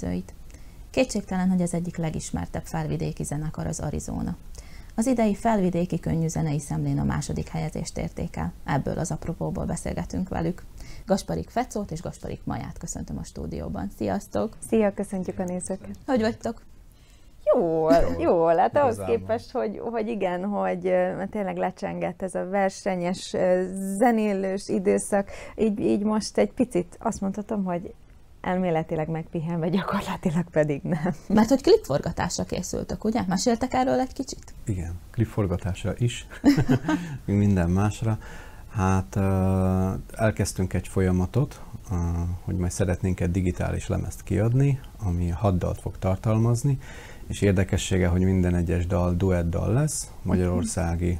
Nézőit! 0.00 0.34
Kétségtelen, 0.90 1.48
hogy 1.48 1.62
az 1.62 1.74
egyik 1.74 1.96
legismertebb 1.96 2.64
felvidéki 2.64 3.22
zenekar 3.22 3.66
az 3.66 3.80
Arizona. 3.80 4.36
Az 4.94 5.06
idei 5.06 5.34
felvidéki 5.34 6.00
könnyű 6.00 6.28
zenei 6.28 6.58
szemlén 6.58 6.98
a 6.98 7.04
második 7.04 7.48
helyezést 7.48 7.98
érték 7.98 8.36
el. 8.36 8.52
Ebből 8.64 8.98
az 8.98 9.10
apropóból 9.10 9.64
beszélgetünk 9.64 10.28
velük. 10.28 10.62
Gasparik 11.06 11.48
Fecót 11.48 11.90
és 11.90 12.02
Gasparik 12.02 12.40
Maját 12.44 12.78
köszöntöm 12.78 13.18
a 13.18 13.24
stúdióban. 13.24 13.90
Sziasztok! 13.96 14.56
Szia, 14.68 14.94
köszöntjük 14.94 15.38
a 15.38 15.44
nézőket! 15.44 15.96
Hogy 16.06 16.20
vagytok? 16.20 16.62
Jól, 17.54 17.94
jól, 18.18 18.56
hát 18.56 18.76
ahhoz 18.76 19.00
képest, 19.06 19.50
hogy, 19.50 19.78
hogy 19.78 20.08
igen, 20.08 20.44
hogy 20.44 20.82
mert 20.82 21.30
tényleg 21.30 21.56
lecsengett 21.56 22.22
ez 22.22 22.34
a 22.34 22.48
versenyes, 22.48 23.36
zenélős 23.96 24.68
időszak, 24.68 25.30
így, 25.56 25.80
így 25.80 26.02
most 26.02 26.38
egy 26.38 26.52
picit 26.52 26.96
azt 26.98 27.20
mondhatom, 27.20 27.64
hogy 27.64 27.94
elméletileg 28.40 29.08
megpihenve, 29.08 29.68
gyakorlatilag 29.68 30.44
pedig 30.50 30.82
nem. 30.82 31.14
Mert 31.28 31.48
hogy 31.48 31.62
klipforgatásra 31.62 32.44
készültök, 32.44 33.04
ugye? 33.04 33.22
Meséltek 33.28 33.72
erről 33.72 34.00
egy 34.00 34.12
kicsit? 34.12 34.54
Igen, 34.64 34.98
klipforgatásra 35.10 35.94
is, 35.96 36.26
minden 37.24 37.70
másra. 37.70 38.18
Hát 38.70 39.16
elkezdtünk 40.12 40.72
egy 40.72 40.88
folyamatot, 40.88 41.62
hogy 42.44 42.56
majd 42.56 42.70
szeretnénk 42.70 43.20
egy 43.20 43.30
digitális 43.30 43.86
lemezt 43.86 44.22
kiadni, 44.22 44.80
ami 44.98 45.28
hat 45.28 45.58
dalt 45.58 45.80
fog 45.80 45.98
tartalmazni, 45.98 46.78
és 47.26 47.40
érdekessége, 47.40 48.08
hogy 48.08 48.20
minden 48.20 48.54
egyes 48.54 48.86
dal 48.86 49.14
duett 49.14 49.50
dal 49.50 49.72
lesz, 49.72 50.10
magyarországi 50.22 51.18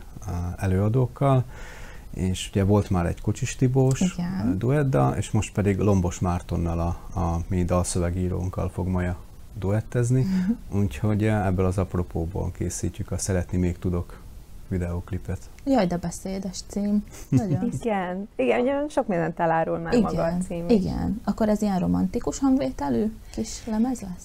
előadókkal, 0.56 1.44
és 2.14 2.48
ugye 2.50 2.64
volt 2.64 2.90
már 2.90 3.06
egy 3.06 3.20
Kocsis 3.20 3.56
Tibós 3.56 4.16
duetta, 4.56 5.14
és 5.16 5.30
most 5.30 5.52
pedig 5.52 5.78
Lombos 5.78 6.18
Mártonnal 6.18 6.80
a, 6.80 7.18
a 7.20 7.40
mi 7.48 7.64
dalszövegírónkkal 7.64 8.68
fog 8.68 8.86
Maja 8.86 9.16
duettezni, 9.58 10.20
uh-huh. 10.20 10.82
úgyhogy 10.82 11.24
ebből 11.24 11.66
az 11.66 11.78
apropóból 11.78 12.50
készítjük 12.52 13.10
a 13.10 13.18
Szeretni 13.18 13.58
még 13.58 13.78
tudok 13.78 14.20
videóklipet. 14.68 15.38
Jaj, 15.64 15.86
de 15.86 15.96
beszédes 15.96 16.60
cím. 16.68 17.04
Nagyon. 17.28 17.70
igen, 17.80 18.28
igen, 18.36 18.88
sok 18.88 19.06
mindent 19.06 19.40
elárul 19.40 19.78
már 19.78 19.92
igen, 19.92 20.02
maga 20.02 20.22
a 20.22 20.38
cím. 20.46 20.68
Igen, 20.68 21.20
akkor 21.24 21.48
ez 21.48 21.62
ilyen 21.62 21.78
romantikus 21.78 22.38
hangvételű 22.38 23.12
kis 23.32 23.66
lemez 23.66 24.00
lesz? 24.00 24.24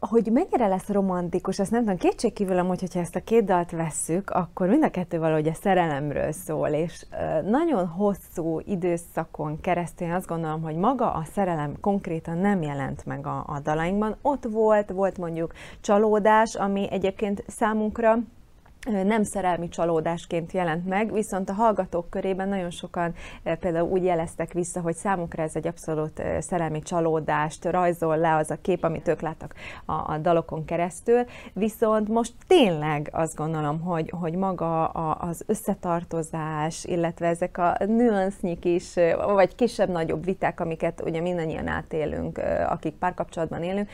Hogy 0.00 0.28
mennyire 0.32 0.66
lesz 0.66 0.88
romantikus, 0.88 1.58
azt 1.58 1.70
nem 1.70 1.80
tudom, 1.80 1.96
kétségkívül 1.96 2.58
amúgy, 2.58 2.80
hogyha 2.80 3.00
ezt 3.00 3.16
a 3.16 3.20
két 3.20 3.44
dalt 3.44 3.70
vesszük, 3.70 4.30
akkor 4.30 4.68
mind 4.68 4.84
a 4.84 4.90
kettő 4.90 5.18
valahogy 5.18 5.48
a 5.48 5.54
szerelemről 5.54 6.32
szól, 6.32 6.68
és 6.68 7.06
nagyon 7.44 7.86
hosszú 7.86 8.60
időszakon 8.64 9.60
keresztül 9.60 10.06
én 10.06 10.12
azt 10.12 10.26
gondolom, 10.26 10.62
hogy 10.62 10.76
maga 10.76 11.12
a 11.12 11.24
szerelem 11.32 11.80
konkrétan 11.80 12.38
nem 12.38 12.62
jelent 12.62 13.06
meg 13.06 13.26
a, 13.26 13.44
a 13.46 13.60
dalainkban. 13.62 14.16
Ott 14.22 14.44
volt, 14.44 14.90
volt 14.90 15.18
mondjuk 15.18 15.52
csalódás, 15.80 16.54
ami 16.54 16.90
egyébként 16.90 17.44
számunkra 17.46 18.18
nem 18.88 19.22
szerelmi 19.22 19.68
csalódásként 19.68 20.52
jelent 20.52 20.86
meg, 20.86 21.12
viszont 21.12 21.48
a 21.48 21.52
hallgatók 21.52 22.10
körében 22.10 22.48
nagyon 22.48 22.70
sokan 22.70 23.14
például 23.60 23.88
úgy 23.88 24.04
jeleztek 24.04 24.52
vissza, 24.52 24.80
hogy 24.80 24.94
számukra 24.94 25.42
ez 25.42 25.56
egy 25.56 25.66
abszolút 25.66 26.22
szerelmi 26.38 26.82
csalódást 26.82 27.64
rajzol 27.64 28.16
le 28.16 28.34
az 28.34 28.50
a 28.50 28.58
kép, 28.62 28.84
amit 28.84 29.08
ők 29.08 29.20
láttak 29.20 29.54
a, 29.84 29.92
a 29.92 30.18
dalokon 30.22 30.64
keresztül, 30.64 31.24
viszont 31.52 32.08
most 32.08 32.32
tényleg 32.46 33.08
azt 33.12 33.36
gondolom, 33.36 33.80
hogy, 33.80 34.12
hogy 34.20 34.34
maga 34.34 34.86
a, 34.86 35.28
az 35.28 35.44
összetartozás, 35.46 36.84
illetve 36.84 37.26
ezek 37.26 37.58
a 37.58 37.76
nüansznyik 37.86 38.64
is, 38.64 38.94
vagy 39.34 39.54
kisebb-nagyobb 39.54 40.24
viták, 40.24 40.60
amiket 40.60 41.02
ugye 41.04 41.20
mindannyian 41.20 41.66
átélünk, 41.66 42.40
akik 42.68 42.94
párkapcsolatban 42.94 43.62
élünk, 43.62 43.88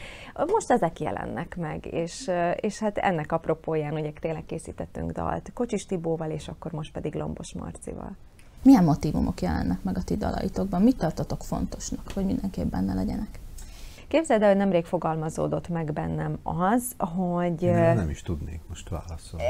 most 0.47 0.71
ezek 0.71 1.01
jelennek 1.01 1.57
meg, 1.57 1.87
és, 1.87 2.31
és 2.57 2.79
hát 2.79 2.99
ennek 2.99 3.33
apropóján 3.33 3.93
ugye 3.93 4.11
tényleg 4.21 4.45
készít 4.47 4.76
készítettünk 4.77 5.13
dalt 5.13 5.51
Kocsis 5.55 5.87
Tibóval, 5.87 6.31
és 6.31 6.49
akkor 6.49 6.73
most 6.73 6.93
pedig 6.93 7.15
Lombos 7.15 7.53
Marcival. 7.53 8.17
Milyen 8.63 8.85
motivumok 8.85 9.41
jelennek 9.41 9.83
meg 9.83 9.97
a 9.97 10.03
ti 10.03 10.17
dalaitokban? 10.17 10.83
Mit 10.83 10.97
tartotok 10.97 11.45
fontosnak, 11.45 12.13
hogy 12.15 12.25
mindenképp 12.25 12.71
benne 12.71 12.95
legyenek? 12.95 13.41
Képzeld 14.09 14.43
el, 14.43 14.49
hogy 14.49 14.57
nemrég 14.57 14.85
fogalmazódott 14.85 15.69
meg 15.69 15.93
bennem 15.93 16.39
az, 16.43 16.95
hogy... 16.99 17.63
Én 17.63 17.95
nem 17.95 18.11
is 18.11 18.23
tudnék 18.23 18.61
most 18.69 18.89
válaszolni. 18.89 19.45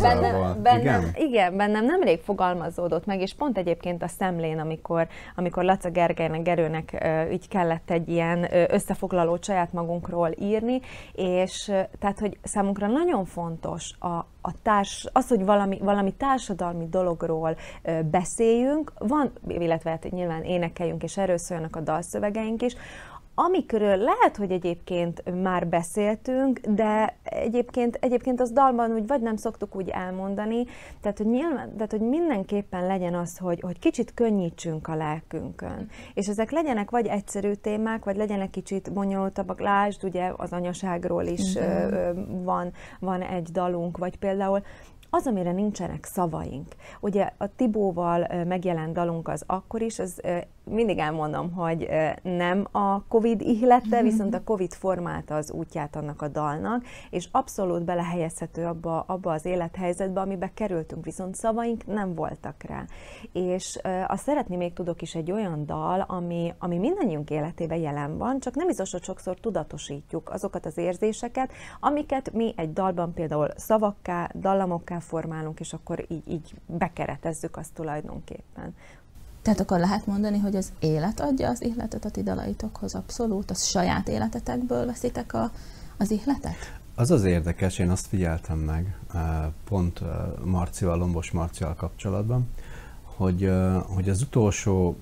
Bennem, 0.00 0.62
bennem, 0.62 1.00
igen? 1.00 1.12
igen, 1.14 1.56
bennem 1.56 1.84
nemrég 1.84 2.20
fogalmazódott 2.20 3.06
meg, 3.06 3.20
és 3.20 3.34
pont 3.34 3.58
egyébként 3.58 4.02
a 4.02 4.08
szemlén, 4.08 4.58
amikor, 4.58 5.08
amikor 5.36 5.64
Laca 5.64 5.90
Gergelynek, 5.90 6.42
Gerőnek 6.42 7.06
így 7.32 7.48
kellett 7.48 7.90
egy 7.90 8.08
ilyen 8.08 8.46
összefoglaló 8.68 9.38
saját 9.40 9.72
magunkról 9.72 10.30
írni, 10.38 10.80
és 11.12 11.72
tehát, 11.98 12.18
hogy 12.18 12.38
számunkra 12.42 12.86
nagyon 12.86 13.24
fontos 13.24 13.94
a, 13.98 14.16
a 14.40 14.62
társ, 14.62 15.08
az, 15.12 15.28
hogy 15.28 15.44
valami, 15.44 15.78
valami 15.82 16.12
társadalmi 16.12 16.88
dologról 16.88 17.56
beszéljünk, 18.10 18.92
van, 18.98 19.32
illetve 19.48 19.90
hát 19.90 20.10
nyilván 20.10 20.42
énekeljünk, 20.42 21.02
és 21.02 21.16
erről 21.16 21.38
szóljanak 21.38 21.76
a 21.76 21.80
dalszövegeink 21.80 22.62
is, 22.62 22.76
amikről 23.40 23.96
lehet, 23.96 24.36
hogy 24.36 24.50
egyébként 24.50 25.42
már 25.42 25.66
beszéltünk, 25.66 26.58
de 26.58 27.16
egyébként, 27.22 27.98
egyébként 28.00 28.40
az 28.40 28.50
dalban 28.50 28.92
úgy 28.92 29.06
vagy 29.06 29.20
nem 29.20 29.36
szoktuk 29.36 29.76
úgy 29.76 29.88
elmondani, 29.88 30.64
tehát 31.00 31.18
hogy, 31.18 31.26
nyilván, 31.26 31.72
tehát, 31.74 31.90
hogy 31.90 32.00
mindenképpen 32.00 32.86
legyen 32.86 33.14
az, 33.14 33.38
hogy, 33.38 33.60
hogy 33.60 33.78
kicsit 33.78 34.14
könnyítsünk 34.14 34.88
a 34.88 34.94
lelkünkön. 34.94 35.88
És 36.14 36.28
ezek 36.28 36.50
legyenek 36.50 36.90
vagy 36.90 37.06
egyszerű 37.06 37.52
témák, 37.52 38.04
vagy 38.04 38.16
legyenek 38.16 38.50
kicsit 38.50 38.92
bonyolultabbak. 38.92 39.60
Lásd, 39.60 40.04
ugye 40.04 40.32
az 40.36 40.52
anyaságról 40.52 41.24
is 41.24 41.54
uh-huh. 41.54 42.44
van, 42.44 42.72
van 43.00 43.22
egy 43.22 43.48
dalunk, 43.50 43.98
vagy 43.98 44.16
például 44.16 44.62
az, 45.10 45.26
amire 45.26 45.52
nincsenek 45.52 46.04
szavaink. 46.04 46.66
Ugye 47.00 47.30
a 47.36 47.54
Tibóval 47.56 48.44
megjelent 48.44 48.92
dalunk 48.92 49.28
az 49.28 49.42
akkor 49.46 49.82
is, 49.82 49.98
az 49.98 50.20
mindig 50.70 50.98
elmondom, 50.98 51.52
hogy 51.52 51.88
nem 52.22 52.66
a 52.72 53.02
Covid 53.02 53.40
ihlette, 53.40 53.96
mhm. 53.96 54.04
viszont 54.04 54.34
a 54.34 54.44
Covid 54.44 54.72
formálta 54.72 55.34
az 55.34 55.50
útját 55.50 55.96
annak 55.96 56.22
a 56.22 56.28
dalnak, 56.28 56.84
és 57.10 57.28
abszolút 57.32 57.84
belehelyezhető 57.84 58.64
abba, 58.64 59.00
abba 59.00 59.32
az 59.32 59.44
élethelyzetbe, 59.44 60.20
amibe 60.20 60.50
kerültünk, 60.54 61.04
viszont 61.04 61.34
szavaink 61.34 61.86
nem 61.86 62.14
voltak 62.14 62.62
rá. 62.62 62.84
És 63.32 63.78
azt 64.06 64.22
szeretni 64.22 64.56
még 64.56 64.72
tudok 64.72 65.02
is 65.02 65.14
egy 65.14 65.32
olyan 65.32 65.66
dal, 65.66 66.00
ami, 66.00 66.54
ami 66.58 66.78
mindannyiunk 66.78 67.30
életében 67.30 67.78
jelen 67.78 68.18
van, 68.18 68.40
csak 68.40 68.54
nem 68.54 68.66
biztos, 68.66 68.92
hogy 68.92 69.02
sokszor 69.02 69.40
tudatosítjuk 69.40 70.30
azokat 70.30 70.66
az 70.66 70.78
érzéseket, 70.78 71.52
amiket 71.80 72.32
mi 72.32 72.52
egy 72.56 72.72
dalban 72.72 73.12
például 73.14 73.48
szavakká, 73.56 74.30
dallamokká 74.34 74.98
formálunk, 74.98 75.60
és 75.60 75.72
akkor 75.72 76.04
így, 76.08 76.28
így 76.28 76.54
bekeretezzük 76.66 77.56
azt 77.56 77.74
tulajdonképpen. 77.74 78.74
Tehát 79.42 79.60
akkor 79.60 79.78
lehet 79.78 80.06
mondani, 80.06 80.38
hogy 80.38 80.56
az 80.56 80.72
élet 80.78 81.20
adja 81.20 81.48
az 81.48 81.62
ihletet 81.62 82.04
a 82.04 82.10
ti 82.10 82.22
dalaitokhoz 82.22 82.94
abszolút? 82.94 83.50
Az 83.50 83.64
saját 83.64 84.08
életetekből 84.08 84.86
veszitek 84.86 85.34
a, 85.34 85.50
az 85.96 86.10
ihletet? 86.10 86.78
Az 86.94 87.10
az 87.10 87.24
érdekes, 87.24 87.78
én 87.78 87.90
azt 87.90 88.06
figyeltem 88.06 88.58
meg 88.58 88.96
eh, 89.14 89.20
pont 89.64 90.00
eh, 90.00 90.08
Marcival, 90.44 90.98
Lombos 90.98 91.30
Marcival 91.30 91.74
kapcsolatban, 91.74 92.48
hogy, 93.02 93.44
eh, 93.44 93.82
hogy 93.82 94.08
az 94.08 94.22
utolsó 94.22 94.96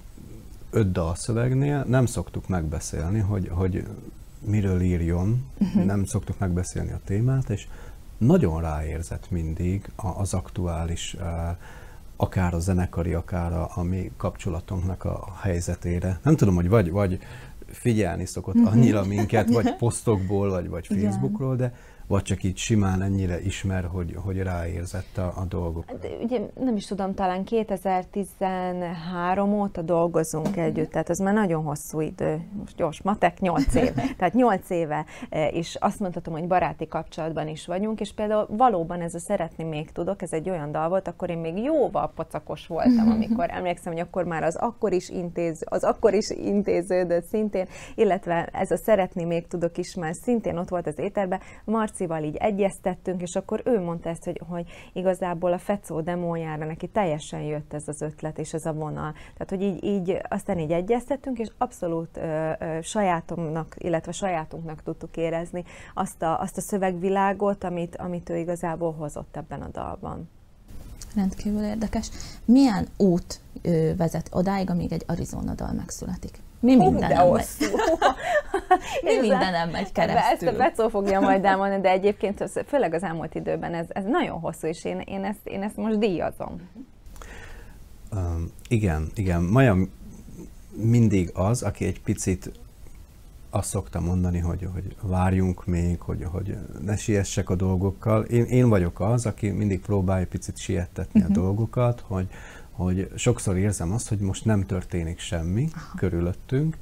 öt 0.70 0.92
dalszövegnél 0.92 1.84
nem 1.88 2.06
szoktuk 2.06 2.48
megbeszélni, 2.48 3.18
hogy, 3.18 3.48
hogy 3.48 3.86
miről 4.40 4.80
írjon, 4.80 5.46
uh-huh. 5.58 5.84
nem 5.84 6.04
szoktuk 6.04 6.38
megbeszélni 6.38 6.92
a 6.92 7.00
témát, 7.04 7.50
és 7.50 7.66
nagyon 8.18 8.60
ráérzett 8.60 9.30
mindig 9.30 9.90
az 9.96 10.34
aktuális 10.34 11.16
akár 12.16 12.54
a 12.54 12.58
zenekari, 12.58 13.12
akár 13.12 13.52
a, 13.52 13.70
a 13.74 13.82
mi 13.82 14.10
kapcsolatunknak 14.16 15.04
a 15.04 15.36
helyzetére. 15.40 16.18
Nem 16.22 16.36
tudom, 16.36 16.54
hogy 16.54 16.68
vagy, 16.68 16.90
vagy 16.90 17.18
figyelni 17.66 18.26
szokott 18.26 18.54
mhm. 18.54 18.66
annyira 18.66 19.04
minket, 19.04 19.50
vagy 19.50 19.76
posztokból, 19.78 20.50
vagy, 20.50 20.68
vagy 20.68 20.86
Facebookról, 20.86 21.56
de 21.56 21.72
vagy 22.08 22.22
csak 22.22 22.42
így 22.42 22.56
simán 22.56 23.02
ennyire 23.02 23.40
ismer, 23.40 23.84
hogy, 23.84 24.16
hogy 24.24 24.38
ráérzett 24.38 25.16
a, 25.16 25.32
a 25.36 25.44
dolgok? 25.48 25.84
De 25.84 25.92
hát, 25.92 26.06
ugye 26.22 26.40
nem 26.60 26.76
is 26.76 26.86
tudom, 26.86 27.14
talán 27.14 27.44
2013 27.44 29.52
óta 29.52 29.82
dolgozunk 29.82 30.56
együtt, 30.56 30.90
tehát 30.90 31.10
ez 31.10 31.18
már 31.18 31.34
nagyon 31.34 31.62
hosszú 31.62 32.00
idő. 32.00 32.40
Most 32.58 32.76
gyors 32.76 33.02
matek, 33.02 33.40
8 33.40 33.74
év. 33.74 33.92
Tehát 34.18 34.34
8 34.34 34.70
éve, 34.70 35.04
e, 35.30 35.48
és 35.48 35.76
azt 35.80 36.00
mondhatom, 36.00 36.34
hogy 36.34 36.46
baráti 36.46 36.86
kapcsolatban 36.86 37.48
is 37.48 37.66
vagyunk, 37.66 38.00
és 38.00 38.14
például 38.14 38.46
valóban 38.50 39.00
ez 39.00 39.14
a 39.14 39.18
Szeretni 39.18 39.64
még 39.64 39.92
tudok, 39.92 40.22
ez 40.22 40.32
egy 40.32 40.50
olyan 40.50 40.72
dal 40.72 40.88
volt, 40.88 41.08
akkor 41.08 41.30
én 41.30 41.38
még 41.38 41.56
jóval 41.56 42.12
pocakos 42.14 42.66
voltam, 42.66 43.10
amikor 43.10 43.50
emlékszem, 43.56 43.92
hogy 43.92 44.02
akkor 44.02 44.24
már 44.24 44.42
az 44.42 44.56
akkor 44.56 44.92
is, 44.92 45.08
intéz, 45.08 45.62
az 45.64 45.84
akkor 45.84 46.14
is 46.14 46.30
intéződött 46.30 47.24
szintén, 47.24 47.66
illetve 47.94 48.48
ez 48.52 48.70
a 48.70 48.76
Szeretni 48.76 49.24
még 49.24 49.46
tudok 49.46 49.78
is 49.78 49.94
már 49.94 50.14
szintén 50.14 50.56
ott 50.56 50.68
volt 50.68 50.86
az 50.86 50.98
éterben. 50.98 51.40
Marci 51.64 51.95
Marcival 51.96 52.22
így 52.22 52.36
egyeztettünk, 52.36 53.22
és 53.22 53.36
akkor 53.36 53.62
ő 53.64 53.80
mondta 53.80 54.08
ezt, 54.08 54.24
hogy, 54.24 54.40
hogy 54.48 54.66
igazából 54.92 55.52
a 55.52 55.58
Fecó 55.58 56.00
demójára 56.00 56.64
neki 56.66 56.88
teljesen 56.88 57.40
jött 57.40 57.72
ez 57.72 57.88
az 57.88 58.00
ötlet 58.00 58.38
és 58.38 58.54
ez 58.54 58.66
a 58.66 58.72
vonal. 58.72 59.12
Tehát, 59.12 59.48
hogy 59.48 59.62
így, 59.62 59.84
így 59.84 60.18
aztán 60.28 60.58
így 60.58 60.72
egyeztettünk, 60.72 61.38
és 61.38 61.48
abszolút 61.58 62.16
ö, 62.16 62.52
ö, 62.58 62.78
sajátomnak, 62.82 63.74
illetve 63.78 64.12
sajátunknak 64.12 64.82
tudtuk 64.82 65.16
érezni 65.16 65.64
azt 65.94 66.22
a, 66.22 66.40
azt 66.40 66.56
a 66.56 66.60
szövegvilágot, 66.60 67.64
amit, 67.64 67.96
amit 67.96 68.30
ő 68.30 68.36
igazából 68.36 68.92
hozott 68.92 69.36
ebben 69.36 69.62
a 69.62 69.68
dalban. 69.68 70.28
Rendkívül 71.14 71.62
érdekes. 71.62 72.10
Milyen 72.44 72.86
út 72.96 73.40
ö, 73.62 73.90
vezet 73.96 74.28
odáig, 74.32 74.70
amíg 74.70 74.92
egy 74.92 75.04
Arizona 75.06 75.54
dal 75.54 75.72
megszületik? 75.72 76.44
Mi 76.60 76.76
minden 76.76 77.12
nem 77.12 77.28
megy? 77.28 77.46
Mi 79.02 79.18
minden 79.20 79.52
nem 79.52 79.70
megy 79.70 79.92
keresztül? 79.92 80.48
Ezt 80.48 80.56
a 80.56 80.62
Becó 80.62 80.88
fogja 80.88 81.20
majd 81.20 81.44
elmondani, 81.44 81.80
de 81.80 81.90
egyébként 81.90 82.50
főleg 82.66 82.94
az 82.94 83.02
elmúlt 83.02 83.34
időben 83.34 83.74
ez, 83.74 83.86
ez 83.88 84.04
nagyon 84.04 84.40
hosszú, 84.40 84.66
és 84.66 84.84
én, 84.84 85.00
én, 85.00 85.24
ezt, 85.24 85.38
én 85.44 85.62
ezt 85.62 85.76
most 85.76 85.98
díjazom. 85.98 86.60
Um, 88.12 88.50
igen, 88.68 89.10
igen. 89.14 89.42
Maja 89.42 89.76
mindig 90.72 91.30
az, 91.34 91.62
aki 91.62 91.84
egy 91.84 92.00
picit 92.00 92.50
azt 93.50 93.68
szoktam 93.68 94.04
mondani, 94.04 94.38
hogy, 94.38 94.68
hogy 94.72 94.96
várjunk 95.02 95.66
még, 95.66 96.00
hogy, 96.00 96.24
hogy 96.24 96.56
ne 96.84 96.96
siessek 96.96 97.50
a 97.50 97.54
dolgokkal. 97.54 98.22
Én, 98.22 98.44
én 98.44 98.68
vagyok 98.68 99.00
az, 99.00 99.26
aki 99.26 99.50
mindig 99.50 99.80
próbálja 99.80 100.26
picit 100.26 100.56
siettetni 100.56 101.20
uh-huh. 101.20 101.36
a 101.36 101.38
mhm. 101.38 101.46
dolgokat, 101.46 102.02
hogy, 102.06 102.28
hogy 102.76 103.10
sokszor 103.14 103.56
érzem 103.56 103.92
azt, 103.92 104.08
hogy 104.08 104.18
most 104.18 104.44
nem 104.44 104.66
történik 104.66 105.18
semmi 105.18 105.68
Aha. 105.74 105.96
körülöttünk, 105.96 106.76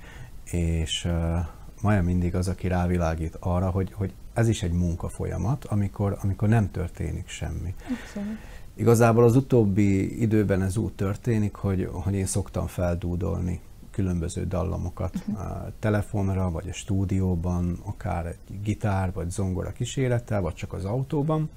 és 0.44 1.04
uh, 1.04 1.38
Maja 1.84 2.02
mindig 2.02 2.34
az, 2.34 2.48
aki 2.48 2.68
rávilágít 2.68 3.36
arra, 3.40 3.70
hogy, 3.70 3.92
hogy 3.92 4.12
ez 4.32 4.48
is 4.48 4.62
egy 4.62 4.72
munkafolyamat, 4.72 5.64
amikor, 5.64 6.18
amikor 6.22 6.48
nem 6.48 6.70
történik 6.70 7.28
semmi. 7.28 7.74
Abszolút. 8.02 8.38
Igazából 8.74 9.24
az 9.24 9.36
utóbbi 9.36 10.20
időben 10.20 10.62
ez 10.62 10.76
úgy 10.76 10.92
történik, 10.92 11.54
hogy, 11.54 11.88
hogy 11.92 12.14
én 12.14 12.26
szoktam 12.26 12.66
feldúdolni 12.66 13.60
különböző 13.90 14.46
dallamokat 14.46 15.14
uh-huh. 15.16 15.40
a 15.40 15.72
telefonra, 15.78 16.50
vagy 16.50 16.68
a 16.68 16.72
stúdióban, 16.72 17.78
akár 17.84 18.26
egy 18.26 18.60
gitár, 18.62 19.12
vagy 19.12 19.30
zongora 19.30 19.72
kísérettel, 19.72 20.40
vagy 20.40 20.54
csak 20.54 20.72
az 20.72 20.84
autóban. 20.84 21.50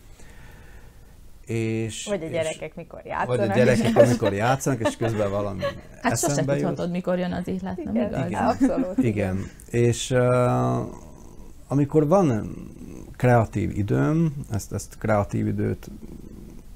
És, 1.48 2.06
vagy 2.06 2.24
a 2.24 2.28
gyerekek 2.28 2.70
és, 2.70 2.76
mikor 2.76 3.02
játszanak. 3.06 3.38
Vagy 3.38 3.50
a 3.50 3.54
gyerekek 3.54 3.96
amikor 3.96 4.34
játszanak, 4.34 4.88
és 4.88 4.98
közben 4.98 5.30
valami 5.30 5.62
hát 6.02 6.12
eszembe 6.12 6.54
sose 6.54 6.66
tudhatod, 6.66 6.92
mikor 6.92 7.18
jön 7.18 7.32
az 7.32 7.48
ihlet, 7.48 7.84
nem 7.84 7.96
igen, 7.96 8.08
igaz? 8.08 8.28
Igen, 8.28 8.44
abszolút. 8.44 8.98
Igen, 8.98 9.50
és 9.70 10.12
uh, 10.12 10.20
amikor 11.68 12.08
van 12.08 12.56
kreatív 13.16 13.78
időm, 13.78 14.34
ezt, 14.52 14.74
ezt 14.74 14.98
kreatív 14.98 15.48
időt 15.48 15.90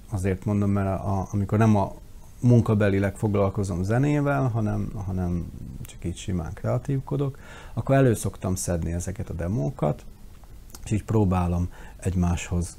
azért 0.09 0.45
mondom, 0.45 0.69
mert 0.69 1.00
a, 1.00 1.27
amikor 1.31 1.57
nem 1.57 1.75
a 1.75 1.94
munkabelileg 2.39 3.15
foglalkozom 3.15 3.83
zenével, 3.83 4.47
hanem, 4.47 4.91
hanem 5.06 5.51
csak 5.85 6.06
így 6.06 6.18
simán 6.18 6.53
kreatívkodok, 6.53 7.38
akkor 7.73 7.95
elő 7.95 8.13
szoktam 8.13 8.56
szedni 8.56 8.91
ezeket 8.91 9.29
a 9.29 9.33
demókat, 9.33 10.06
és 10.83 10.91
így 10.91 11.03
próbálom 11.03 11.69
egymáshoz 11.97 12.77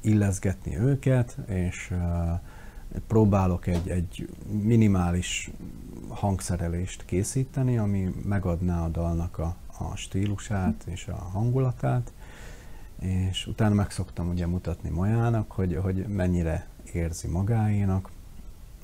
illeszgetni 0.00 0.78
őket, 0.78 1.36
és 1.46 1.90
uh, 1.92 2.40
próbálok 3.06 3.66
egy, 3.66 3.88
egy 3.88 4.28
minimális 4.62 5.50
hangszerelést 6.08 7.04
készíteni, 7.04 7.78
ami 7.78 8.14
megadná 8.24 8.84
a 8.84 8.88
dalnak 8.88 9.38
a, 9.38 9.56
a 9.78 9.96
stílusát 9.96 10.84
és 10.86 11.08
a 11.08 11.28
hangulatát, 11.32 12.12
és 13.00 13.46
utána 13.46 13.74
meg 13.74 13.90
szoktam 13.90 14.28
ugye 14.28 14.46
mutatni 14.46 14.88
Majának, 14.88 15.52
hogy, 15.52 15.78
hogy 15.82 16.06
mennyire 16.08 16.66
érzi 16.92 17.28
magáénak, 17.28 18.10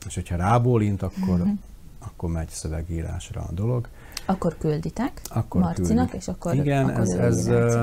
és 0.06 0.14
hogyha 0.14 0.36
rábólint, 0.36 1.02
akkor, 1.02 1.40
uh-huh. 1.40 1.58
akkor 1.98 2.30
megy 2.30 2.48
szövegírásra 2.48 3.40
a 3.40 3.52
dolog. 3.52 3.88
Akkor 4.26 4.56
külditek 4.58 5.20
akkor 5.28 5.60
Marcinak, 5.60 6.04
küldik. 6.04 6.20
és 6.20 6.28
akkor 6.28 6.54
Igen, 6.54 6.88
akkor 6.88 7.00
ez, 7.00 7.46
ez 7.46 7.74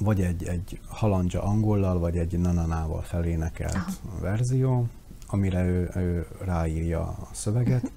vagy 0.00 0.20
egy, 0.20 0.44
egy 0.44 0.80
halandja 0.88 1.42
angollal, 1.42 1.98
vagy 1.98 2.16
egy 2.16 2.38
nananával 2.38 3.02
felénekelt 3.02 3.74
Aha. 3.74 3.90
verzió, 4.20 4.86
amire 5.26 5.64
ő, 5.64 5.90
ő 5.96 6.26
ráírja 6.44 7.00
a 7.00 7.28
szöveget. 7.32 7.92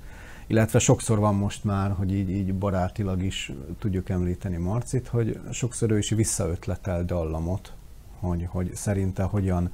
Illetve 0.48 0.80
sokszor 0.80 1.20
van 1.20 1.36
most 1.36 1.64
már, 1.64 1.92
hogy 1.92 2.14
így, 2.14 2.30
így 2.30 2.54
barátilag 2.54 3.24
is 3.24 3.52
tudjuk 3.80 4.10
említeni 4.10 4.58
Marcit, 4.58 5.08
hogy 5.08 5.40
sokszor 5.52 5.92
ő 5.92 5.98
is 5.98 6.10
visszaötletel 6.10 7.06
dallamot, 7.06 7.74
hogy, 8.20 8.48
hogy 8.50 8.76
szerinte 8.76 9.24
hogyan 9.24 9.72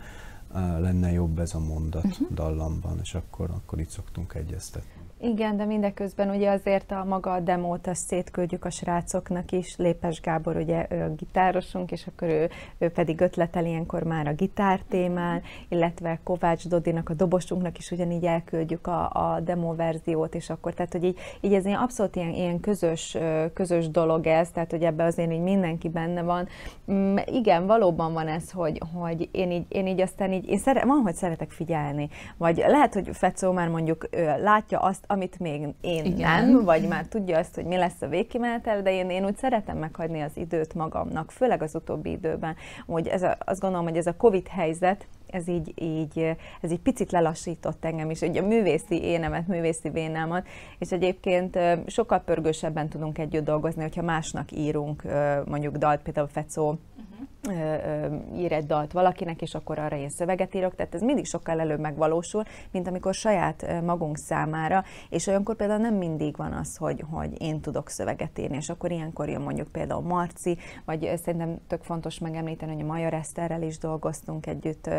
lenne 0.53 1.11
jobb 1.11 1.39
ez 1.39 1.53
a 1.53 1.59
mondat 1.59 2.05
uh-huh. 2.05 2.27
dallamban, 2.33 2.99
és 3.01 3.13
akkor, 3.13 3.49
akkor 3.49 3.79
itt 3.79 3.89
szoktunk 3.89 4.33
egyeztetni. 4.33 4.98
Igen, 5.21 5.57
de 5.57 5.65
mindeközben 5.65 6.29
ugye 6.29 6.49
azért 6.49 6.91
a 6.91 7.03
maga 7.03 7.33
a 7.33 7.39
demót 7.39 7.87
azt 7.87 8.05
szétküldjük 8.05 8.65
a 8.65 8.69
srácoknak 8.69 9.51
is. 9.51 9.75
Lépes 9.77 10.21
Gábor 10.21 10.55
ugye 10.55 10.85
ő 10.89 11.01
a 11.03 11.15
gitárosunk, 11.15 11.91
és 11.91 12.07
akkor 12.07 12.27
ő, 12.27 12.49
ő 12.77 12.89
pedig 12.89 13.21
ötletel 13.21 13.65
ilyenkor 13.65 14.03
már 14.03 14.27
a 14.27 14.33
gitár 14.33 14.79
témán, 14.89 15.41
illetve 15.69 16.19
Kovács 16.23 16.67
Dodinak, 16.67 17.09
a 17.09 17.13
dobosunknak 17.13 17.77
is 17.77 17.91
ugyanígy 17.91 18.25
elküldjük 18.25 18.87
a, 18.87 19.09
a 19.09 19.39
demo 19.39 19.75
verziót, 19.75 20.35
és 20.35 20.49
akkor 20.49 20.73
tehát, 20.73 20.91
hogy 20.91 21.03
így, 21.03 21.17
így 21.41 21.53
ez 21.53 21.65
ilyen 21.65 21.79
abszolút 21.79 22.15
ilyen, 22.15 22.33
ilyen 22.33 22.59
közös, 22.59 23.17
közös 23.53 23.89
dolog 23.89 24.27
ez, 24.27 24.49
tehát, 24.51 24.71
hogy 24.71 24.83
ebbe 24.83 25.03
azért 25.03 25.31
így 25.31 25.41
mindenki 25.41 25.89
benne 25.89 26.21
van. 26.21 26.47
Mm, 26.91 27.17
igen, 27.25 27.65
valóban 27.65 28.13
van 28.13 28.27
ez, 28.27 28.51
hogy, 28.51 28.81
hogy 28.93 29.29
én 29.31 29.51
így, 29.51 29.65
én 29.69 29.87
így 29.87 30.01
aztán 30.01 30.33
így, 30.33 30.49
én 30.49 30.57
szere, 30.57 30.85
van, 30.85 31.01
hogy 31.01 31.15
szeretek 31.15 31.51
figyelni, 31.51 32.09
vagy 32.37 32.63
lehet, 32.67 32.93
hogy 32.93 33.09
Fecó 33.11 33.51
már 33.51 33.69
mondjuk 33.69 34.09
látja 34.41 34.79
azt, 34.79 35.07
amit 35.11 35.39
még 35.39 35.67
én 35.81 36.05
Igen. 36.05 36.45
nem, 36.45 36.63
vagy 36.63 36.87
már 36.87 37.05
tudja 37.05 37.37
azt, 37.37 37.55
hogy 37.55 37.65
mi 37.65 37.77
lesz 37.77 38.01
a 38.01 38.07
végkimenetel, 38.07 38.81
de 38.81 38.91
én, 38.93 39.09
én 39.09 39.25
úgy 39.25 39.37
szeretem 39.37 39.77
meghagyni 39.77 40.21
az 40.21 40.31
időt 40.37 40.73
magamnak, 40.73 41.31
főleg 41.31 41.61
az 41.61 41.75
utóbbi 41.75 42.11
időben, 42.11 42.55
hogy 42.85 43.07
ez 43.07 43.23
a, 43.23 43.37
azt 43.45 43.59
gondolom, 43.59 43.85
hogy 43.85 43.97
ez 43.97 44.07
a 44.07 44.15
Covid 44.15 44.47
helyzet, 44.47 45.07
ez 45.27 45.47
így, 45.47 45.73
így, 45.81 46.35
ez 46.61 46.71
így 46.71 46.79
picit 46.79 47.11
lelassított 47.11 47.85
engem 47.85 48.09
is, 48.09 48.21
ugye 48.21 48.41
a 48.41 48.45
művészi 48.45 49.03
énemet, 49.03 49.47
művészi 49.47 49.89
vénámat, 49.89 50.47
és 50.79 50.91
egyébként 50.91 51.59
sokkal 51.87 52.19
pörgősebben 52.19 52.89
tudunk 52.89 53.17
együtt 53.17 53.45
dolgozni, 53.45 53.81
hogyha 53.81 54.01
másnak 54.01 54.51
írunk 54.51 55.03
mondjuk 55.45 55.77
dalt, 55.77 56.01
például 56.01 56.27
Fecó 56.27 56.79
ír 58.35 58.51
egy 58.51 58.65
dalt 58.65 58.91
valakinek, 58.91 59.41
és 59.41 59.55
akkor 59.55 59.79
arra 59.79 59.95
én 59.95 60.09
szöveget 60.09 60.55
írok, 60.55 60.75
tehát 60.75 60.95
ez 60.95 61.01
mindig 61.01 61.25
sokkal 61.25 61.59
előbb 61.59 61.79
megvalósul, 61.79 62.43
mint 62.71 62.87
amikor 62.87 63.13
saját 63.13 63.81
magunk 63.83 64.17
számára, 64.17 64.83
és 65.09 65.27
olyankor 65.27 65.55
például 65.55 65.79
nem 65.79 65.93
mindig 65.95 66.35
van 66.35 66.51
az, 66.51 66.77
hogy, 66.77 67.03
hogy 67.11 67.41
én 67.41 67.61
tudok 67.61 67.89
szöveget 67.89 68.39
írni, 68.39 68.55
és 68.55 68.69
akkor 68.69 68.91
ilyenkor 68.91 69.29
jön 69.29 69.41
mondjuk 69.41 69.67
például 69.67 70.01
Marci, 70.01 70.57
vagy 70.85 71.11
szerintem 71.23 71.57
tök 71.67 71.83
fontos 71.83 72.19
megemlíteni, 72.19 72.73
hogy 72.73 72.81
a 72.81 72.85
Maja 72.85 73.09
Eszterrel 73.09 73.61
is 73.61 73.77
dolgoztunk 73.77 74.45
együtt, 74.45 74.89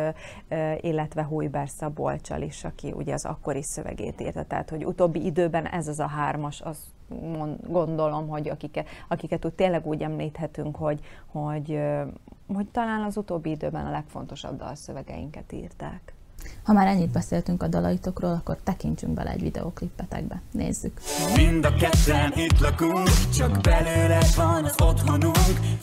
illetve 0.80 1.24
Hújber 1.24 1.68
Szabolcsal 1.68 2.42
is, 2.42 2.64
aki 2.64 2.92
ugye 2.92 3.12
az 3.12 3.24
akkori 3.24 3.62
szövegét 3.62 4.20
írta, 4.20 4.44
tehát 4.44 4.70
hogy 4.70 4.84
utóbbi 4.84 5.24
időben 5.24 5.66
ez 5.66 5.88
az 5.88 5.98
a 5.98 6.06
hármas, 6.06 6.60
az 6.60 6.78
gondolom, 7.67 8.29
hogy 8.29 8.49
akiket, 8.49 8.87
akiket 9.09 9.45
úgy 9.45 9.52
tényleg 9.52 9.87
úgy 9.87 10.02
említhetünk, 10.02 10.76
hogy, 10.76 11.00
hogy, 11.26 11.81
hogy 12.55 12.67
talán 12.67 13.02
az 13.02 13.17
utóbbi 13.17 13.50
időben 13.50 13.87
a 13.87 13.90
legfontosabb 13.90 14.57
dalszövegeinket 14.59 15.52
írták. 15.52 16.14
Ha 16.64 16.73
már 16.73 16.87
ennyit 16.87 17.11
beszéltünk 17.11 17.62
a 17.62 17.69
dalaitokról, 17.69 18.33
akkor 18.33 18.57
tekintsünk 18.64 19.12
bele 19.12 19.31
egy 19.31 19.40
videoklippetekbe. 19.40 20.43
Nézzük! 20.52 21.00
Mind 21.37 21.64
a 21.64 21.75
ketten 21.75 22.33
itt 22.37 22.59
lakunk, 22.59 23.09
csak 23.35 23.61
belőle 23.61 24.21
van 24.37 24.64
az 24.64 24.75
otthonunk. 24.83 25.37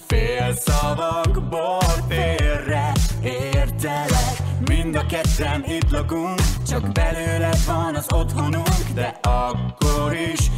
Fél 0.06 0.54
szavakból 0.56 1.80
félre 2.08 2.92
értelek. 3.24 4.36
Mind 4.68 4.96
a 4.96 5.06
ketten 5.06 5.64
itt 5.66 5.90
lakunk, 5.92 6.40
csak 6.68 6.92
belőle 6.92 7.50
van 7.68 7.96
az 7.96 8.14
otthonunk, 8.14 8.90
de 8.94 9.20
akkor 9.22 10.14
is 10.34 10.52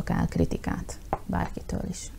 Fogadtok 0.00 0.20
el 0.20 0.28
kritikát 0.28 0.98
bárkitől 1.26 1.80
is. 1.88 2.10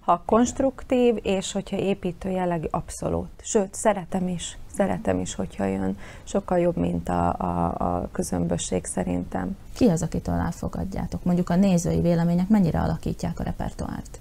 ha 0.00 0.22
konstruktív, 0.26 1.18
és 1.22 1.52
hogyha 1.52 1.76
építő 1.76 2.30
jellegű, 2.30 2.66
abszolút. 2.70 3.28
Sőt, 3.42 3.74
szeretem 3.74 4.28
is, 4.28 4.58
szeretem 4.74 5.18
is, 5.20 5.34
hogyha 5.34 5.64
jön. 5.64 5.98
Sokkal 6.24 6.58
jobb, 6.58 6.76
mint 6.76 7.08
a, 7.08 7.28
a, 7.38 7.74
a 7.78 8.08
közömbösség 8.12 8.84
szerintem. 8.84 9.56
Ki 9.74 9.88
az, 9.88 10.02
akitől 10.02 10.34
elfogadjátok? 10.34 11.24
Mondjuk 11.24 11.50
a 11.50 11.56
nézői 11.56 12.00
vélemények 12.00 12.48
mennyire 12.48 12.80
alakítják 12.80 13.40
a 13.40 13.42
repertoárt? 13.42 14.20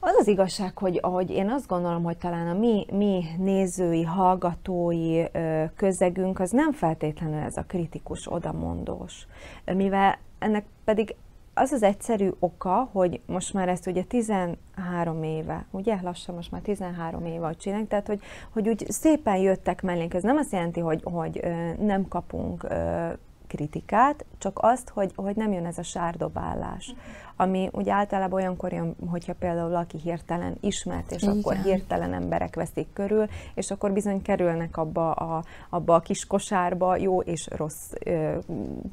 Az 0.00 0.14
az 0.18 0.26
igazság, 0.26 0.78
hogy 0.78 0.98
ahogy 1.02 1.30
én 1.30 1.50
azt 1.50 1.66
gondolom, 1.66 2.02
hogy 2.02 2.16
talán 2.16 2.48
a 2.48 2.58
mi, 2.58 2.86
mi 2.92 3.24
nézői, 3.38 4.02
hallgatói 4.02 5.24
közegünk 5.76 6.40
az 6.40 6.50
nem 6.50 6.72
feltétlenül 6.72 7.38
ez 7.38 7.56
a 7.56 7.64
kritikus, 7.66 8.32
odamondós. 8.32 9.26
Mivel 9.64 10.18
ennek 10.38 10.64
pedig 10.84 11.14
az 11.54 11.72
az 11.72 11.82
egyszerű 11.82 12.30
oka, 12.38 12.88
hogy 12.92 13.20
most 13.26 13.54
már 13.54 13.68
ezt 13.68 13.86
ugye 13.86 14.02
13 14.02 15.22
éve, 15.22 15.66
ugye? 15.70 15.98
Lassan 16.02 16.34
most 16.34 16.50
már 16.50 16.60
13 16.60 17.24
éve 17.24 17.46
hogy 17.46 17.56
csináljuk, 17.56 17.88
tehát 17.88 18.06
hogy, 18.06 18.20
hogy 18.52 18.68
úgy 18.68 18.84
szépen 18.88 19.36
jöttek 19.36 19.82
mellénk. 19.82 20.14
Ez 20.14 20.22
nem 20.22 20.36
azt 20.36 20.52
jelenti, 20.52 20.80
hogy, 20.80 21.00
hogy 21.04 21.40
nem 21.78 22.08
kapunk 22.08 22.66
kritikát, 23.46 24.24
csak 24.38 24.58
azt, 24.62 24.88
hogy, 24.88 25.12
hogy 25.14 25.36
nem 25.36 25.52
jön 25.52 25.66
ez 25.66 25.78
a 25.78 25.82
sárdobálás 25.82 26.94
ami 27.36 27.68
ugye 27.72 27.92
általában 27.92 28.40
olyankor 28.40 28.72
jön, 28.72 28.96
hogyha 29.10 29.34
például 29.34 29.68
valaki 29.68 29.98
hirtelen 30.02 30.56
ismert, 30.60 31.12
és 31.12 31.22
Igen. 31.22 31.38
akkor 31.38 31.56
hirtelen 31.56 32.12
emberek 32.12 32.54
veszik 32.54 32.92
körül, 32.92 33.26
és 33.54 33.70
akkor 33.70 33.92
bizony 33.92 34.22
kerülnek 34.22 34.76
abba 34.76 35.12
a, 35.12 35.44
abba 35.70 35.94
a 35.94 36.00
kis 36.00 36.26
kosárba 36.26 36.96
jó 36.96 37.20
és 37.20 37.48
rossz, 37.50 37.92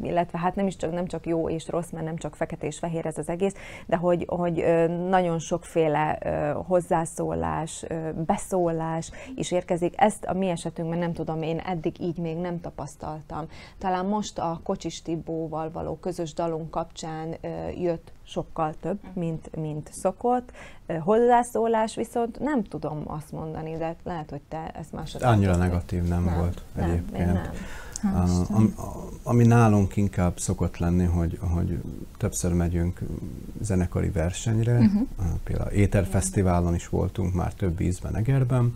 illetve 0.01 0.37
hát 0.37 0.55
nem 0.55 0.67
is 0.67 0.75
csak, 0.75 0.91
nem 0.91 1.05
csak 1.05 1.25
jó 1.25 1.49
és 1.49 1.67
rossz, 1.67 1.89
mert 1.89 2.05
nem 2.05 2.17
csak 2.17 2.35
fekete 2.35 2.65
és 2.65 2.77
fehér 2.77 3.05
ez 3.05 3.17
az 3.17 3.29
egész, 3.29 3.55
de 3.85 3.95
hogy, 3.95 4.25
hogy 4.27 4.65
nagyon 5.09 5.39
sokféle 5.39 6.19
hozzászólás, 6.67 7.85
beszólás 8.25 9.11
is 9.35 9.51
érkezik. 9.51 9.93
Ezt 9.97 10.25
a 10.25 10.33
mi 10.33 10.49
esetünkben 10.49 10.99
nem 10.99 11.13
tudom, 11.13 11.41
én 11.41 11.57
eddig 11.57 12.01
így 12.01 12.17
még 12.17 12.37
nem 12.37 12.61
tapasztaltam. 12.61 13.45
Talán 13.77 14.05
most 14.05 14.39
a 14.39 14.59
Kocsis 14.63 15.01
Tibóval 15.01 15.71
való 15.71 15.95
közös 15.95 16.33
dalunk 16.33 16.69
kapcsán 16.69 17.35
jött 17.75 18.11
sokkal 18.31 18.73
több, 18.81 18.99
mint, 19.13 19.55
mint 19.55 19.89
szokott. 19.93 20.51
Hozzászólás 20.99 21.95
viszont 21.95 22.39
nem 22.39 22.63
tudom 22.63 23.03
azt 23.05 23.31
mondani, 23.31 23.77
de 23.77 23.95
lehet, 24.03 24.29
hogy 24.29 24.41
te 24.47 24.71
ezt 24.79 24.91
másodszor. 24.91 25.29
Annyira 25.29 25.55
negatív 25.55 26.03
nem, 26.03 26.23
nem 26.23 26.37
volt 26.37 26.61
nem, 26.75 26.89
egyébként. 26.89 27.33
Nem. 27.33 27.51
A, 28.03 28.53
ami, 28.53 28.73
ami 29.23 29.45
nálunk 29.45 29.95
inkább 29.95 30.39
szokott 30.39 30.77
lenni, 30.77 31.05
hogy, 31.05 31.39
hogy 31.53 31.81
többször 32.17 32.53
megyünk 32.53 32.99
zenekari 33.61 34.09
versenyre, 34.09 34.77
uh-huh. 34.77 35.07
például 35.43 35.69
Éterfesztiválon 35.69 36.75
is 36.75 36.89
voltunk 36.89 37.33
már 37.33 37.53
több 37.53 37.79
ízben 37.79 38.15
Egerben, 38.15 38.75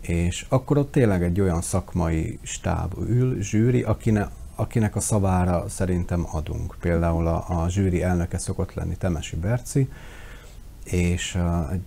és 0.00 0.46
akkor 0.48 0.78
ott 0.78 0.92
tényleg 0.92 1.22
egy 1.22 1.40
olyan 1.40 1.60
szakmai 1.60 2.38
stáb 2.42 2.94
ül, 3.08 3.40
zsűri, 3.40 3.82
akinek, 3.82 4.28
akinek 4.62 4.96
a 4.96 5.00
szavára 5.00 5.68
szerintem 5.68 6.26
adunk. 6.32 6.76
Például 6.80 7.26
a, 7.26 7.62
a 7.62 7.68
zsűri 7.68 8.02
elnöke 8.02 8.38
szokott 8.38 8.74
lenni 8.74 8.96
Temesi 8.96 9.36
Berci, 9.36 9.88
és 10.84 11.34
uh, 11.34 11.72
egy, 11.72 11.82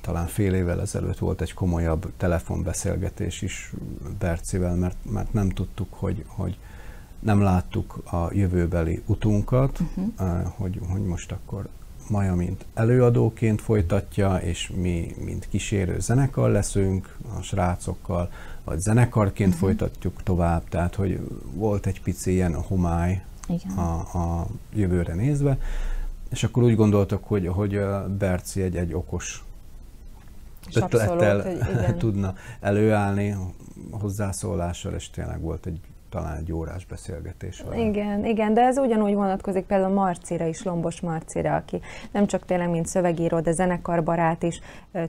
talán 0.00 0.26
fél 0.26 0.54
évvel 0.54 0.80
ezelőtt 0.80 1.18
volt 1.18 1.40
egy 1.40 1.54
komolyabb 1.54 2.12
telefonbeszélgetés 2.16 3.42
is 3.42 3.72
Bercivel, 4.18 4.74
mert, 4.74 4.96
mert 5.02 5.32
nem 5.32 5.48
tudtuk, 5.48 5.94
hogy, 5.94 6.24
hogy 6.26 6.58
nem 7.18 7.40
láttuk 7.40 8.02
a 8.12 8.28
jövőbeli 8.32 9.02
utunkat, 9.06 9.80
uh-huh. 9.80 10.06
uh, 10.18 10.46
hogy, 10.56 10.80
hogy 10.90 11.04
most 11.04 11.32
akkor 11.32 11.68
Maja, 12.08 12.34
mint 12.34 12.64
előadóként 12.74 13.60
folytatja, 13.60 14.36
és 14.36 14.72
mi, 14.74 15.14
mint 15.24 15.48
kísérő 15.48 16.00
zenekar 16.00 16.50
leszünk 16.50 17.16
a 17.38 17.42
srácokkal, 17.42 18.30
vagy 18.64 18.78
zenekarként 18.78 19.54
uh-huh. 19.54 19.68
folytatjuk 19.68 20.22
tovább, 20.22 20.68
tehát 20.68 20.94
hogy 20.94 21.20
volt 21.52 21.86
egy 21.86 22.02
pici 22.02 22.32
ilyen 22.32 22.54
homály 22.54 23.22
Igen. 23.48 23.76
A, 23.76 24.18
a 24.18 24.46
jövőre 24.74 25.14
nézve, 25.14 25.58
és 26.30 26.44
akkor 26.44 26.62
úgy 26.62 26.76
gondoltak, 26.76 27.24
hogy, 27.24 27.46
hogy 27.46 27.80
Berci 28.18 28.62
egy, 28.62 28.76
egy 28.76 28.94
okos 28.94 29.44
ötlettel 30.74 31.44
tudna 31.98 32.34
előállni 32.60 33.36
hozzászólással, 33.90 34.92
és 34.94 35.10
tényleg 35.10 35.40
volt 35.40 35.66
egy 35.66 35.80
talán 36.08 36.36
egy 36.36 36.52
órás 36.52 36.84
beszélgetés 36.84 37.60
van. 37.60 37.78
Igen, 37.78 38.24
igen, 38.24 38.54
de 38.54 38.60
ez 38.60 38.78
ugyanúgy 38.78 39.14
vonatkozik 39.14 39.64
például 39.64 39.94
Marcira 39.94 40.46
is, 40.46 40.62
Lombos 40.62 41.00
Marcira, 41.00 41.54
aki 41.54 41.80
nem 42.12 42.26
csak 42.26 42.44
tényleg 42.44 42.70
mint 42.70 42.86
szövegíró, 42.86 43.40
de 43.40 43.52
zenekarbarát 43.52 44.42
is 44.42 44.60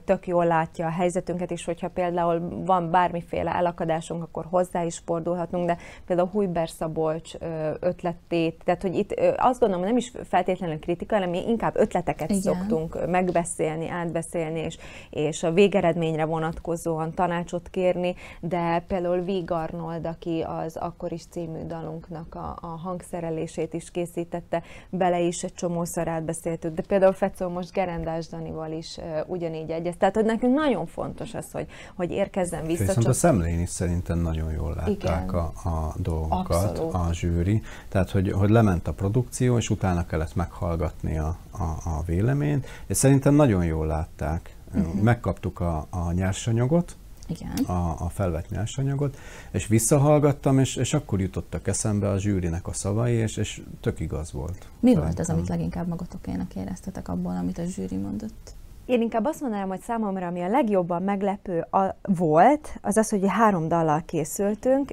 tök 0.04 0.26
jól 0.26 0.46
látja 0.46 0.86
a 0.86 0.90
helyzetünket 0.90 1.50
is, 1.50 1.64
hogyha 1.64 1.88
például 1.88 2.64
van 2.64 2.90
bármiféle 2.90 3.54
elakadásunk, 3.54 4.22
akkor 4.22 4.46
hozzá 4.50 4.82
is 4.82 4.98
fordulhatunk, 5.04 5.66
de 5.66 5.76
például 6.06 6.28
Hújber 6.28 6.68
Szabolcs 6.68 7.34
ötletét, 7.80 8.62
tehát 8.64 8.82
hogy 8.82 8.94
itt 8.94 9.14
azt 9.36 9.60
gondolom, 9.60 9.84
nem 9.84 9.96
is 9.96 10.12
feltétlenül 10.28 10.78
kritika, 10.78 11.14
hanem 11.14 11.30
mi 11.30 11.48
inkább 11.48 11.76
ötleteket 11.76 12.30
igen. 12.30 12.42
szoktunk 12.42 13.10
megbeszélni, 13.10 13.88
átbeszélni, 13.88 14.58
és, 14.60 14.78
és 15.10 15.42
a 15.42 15.52
végeredményre 15.52 16.24
vonatkozóan 16.24 17.14
tanácsot 17.14 17.68
kérni, 17.68 18.14
de 18.40 18.84
például 18.86 19.22
Arnold, 19.46 20.06
aki 20.06 20.44
az 20.46 20.76
akkor 20.90 21.12
is 21.12 21.24
című 21.30 21.66
dalunknak 21.66 22.34
a, 22.34 22.58
a 22.60 22.66
hangszerelését 22.66 23.74
is 23.74 23.90
készítette, 23.90 24.62
bele 24.90 25.20
is 25.20 25.42
egy 25.42 25.54
csomószor 25.54 26.08
átbeszéltük, 26.08 26.74
de 26.74 26.82
például 26.82 27.12
Fecó 27.12 27.48
most 27.48 27.72
Gerendás 27.72 28.28
Danival 28.28 28.72
is 28.72 28.96
uh, 28.96 29.04
ugyanígy 29.26 29.70
egyez. 29.70 29.94
Tehát, 29.98 30.14
hogy 30.14 30.24
nekünk 30.24 30.54
nagyon 30.54 30.86
fontos 30.86 31.34
az, 31.34 31.52
hogy, 31.52 31.66
hogy 31.94 32.10
érkezzen 32.10 32.66
vissza. 32.66 32.78
Viszont 32.78 33.02
csak... 33.02 33.10
a 33.10 33.14
szemlén 33.14 33.60
is 33.60 33.68
szerintem 33.68 34.18
nagyon 34.18 34.52
jól 34.52 34.74
látták 34.74 35.32
a, 35.32 35.52
a 35.64 35.94
dolgokat, 35.96 36.70
Abszolút. 36.70 36.94
a 36.94 37.08
zsűri. 37.12 37.62
Tehát, 37.88 38.10
hogy, 38.10 38.32
hogy 38.32 38.50
lement 38.50 38.88
a 38.88 38.92
produkció, 38.92 39.56
és 39.56 39.70
utána 39.70 40.06
kellett 40.06 40.34
meghallgatni 40.34 41.18
a, 41.18 41.36
a, 41.50 41.62
a 41.64 42.02
véleményt, 42.06 42.66
és 42.86 42.96
szerintem 42.96 43.34
nagyon 43.34 43.64
jól 43.64 43.86
látták. 43.86 44.54
Uh-huh. 44.74 45.00
Megkaptuk 45.00 45.60
a, 45.60 45.86
a 45.90 46.12
nyersanyagot, 46.12 46.96
igen. 47.30 47.64
A, 47.64 48.04
a 48.04 48.08
felvett 48.08 48.48
nyersanyagot, 48.48 49.18
és 49.50 49.66
visszahallgattam, 49.66 50.58
és, 50.58 50.76
és 50.76 50.94
akkor 50.94 51.20
jutottak 51.20 51.66
eszembe 51.66 52.08
a 52.08 52.18
zsűrinek 52.18 52.66
a 52.66 52.72
szavai, 52.72 53.12
és, 53.12 53.36
és 53.36 53.62
tök 53.80 54.00
igaz 54.00 54.32
volt. 54.32 54.58
Mi 54.58 54.66
Szerintem. 54.80 55.02
volt 55.02 55.18
az, 55.18 55.30
amit 55.30 55.48
leginkább 55.48 55.88
magatokének 55.88 56.54
éreztetek 56.54 57.08
abból, 57.08 57.36
amit 57.36 57.58
a 57.58 57.64
zsűri 57.64 57.96
mondott? 57.96 58.54
Én 58.86 59.00
inkább 59.00 59.24
azt 59.24 59.40
mondanám, 59.40 59.68
hogy 59.68 59.80
számomra, 59.80 60.26
ami 60.26 60.40
a 60.40 60.48
legjobban 60.48 61.02
meglepő 61.02 61.60
a, 61.60 61.96
volt, 62.02 62.78
az 62.82 62.96
az, 62.96 63.08
hogy 63.08 63.24
három 63.26 63.68
dallal 63.68 64.02
készültünk, 64.06 64.92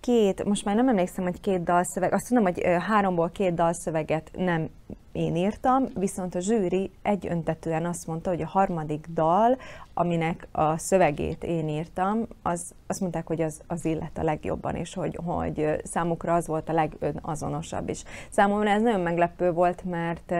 két, 0.00 0.44
most 0.44 0.64
már 0.64 0.74
nem 0.74 0.88
emlékszem, 0.88 1.24
hogy 1.24 1.40
két 1.40 1.62
dalszöveg, 1.62 2.12
azt 2.12 2.28
tudom, 2.28 2.42
hogy 2.42 2.62
háromból 2.88 3.30
két 3.30 3.54
dalszöveget 3.54 4.30
nem 4.36 4.68
én 5.12 5.36
írtam, 5.36 5.84
viszont 5.94 6.34
a 6.34 6.40
zsűri 6.40 6.90
egyöntetően 7.02 7.86
azt 7.86 8.06
mondta, 8.06 8.30
hogy 8.30 8.42
a 8.42 8.46
harmadik 8.46 9.06
dal, 9.14 9.58
aminek 9.94 10.48
a 10.52 10.78
szövegét 10.78 11.44
én 11.44 11.68
írtam, 11.68 12.26
az, 12.42 12.74
azt 12.86 13.00
mondták, 13.00 13.26
hogy 13.26 13.40
az, 13.40 13.60
az 13.66 13.84
illet 13.84 14.18
a 14.18 14.22
legjobban, 14.22 14.74
és 14.74 14.94
hogy, 14.94 15.18
hogy 15.24 15.80
számukra 15.84 16.34
az 16.34 16.46
volt 16.46 16.68
a 16.68 16.72
legönazonosabb 16.72 17.88
is. 17.88 18.02
Számomra 18.30 18.70
ez 18.70 18.82
nagyon 18.82 19.00
meglepő 19.00 19.52
volt, 19.52 19.84
mert 19.84 20.32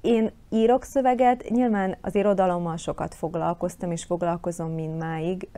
én 0.00 0.30
írok 0.50 0.84
szöveget, 0.84 1.48
nyilván 1.48 1.96
az 2.00 2.14
irodalommal 2.14 2.76
sokat 2.76 3.14
foglalkoztam, 3.14 3.90
és 3.90 4.04
foglalkozom 4.04 4.70
mindmáig, 4.70 5.48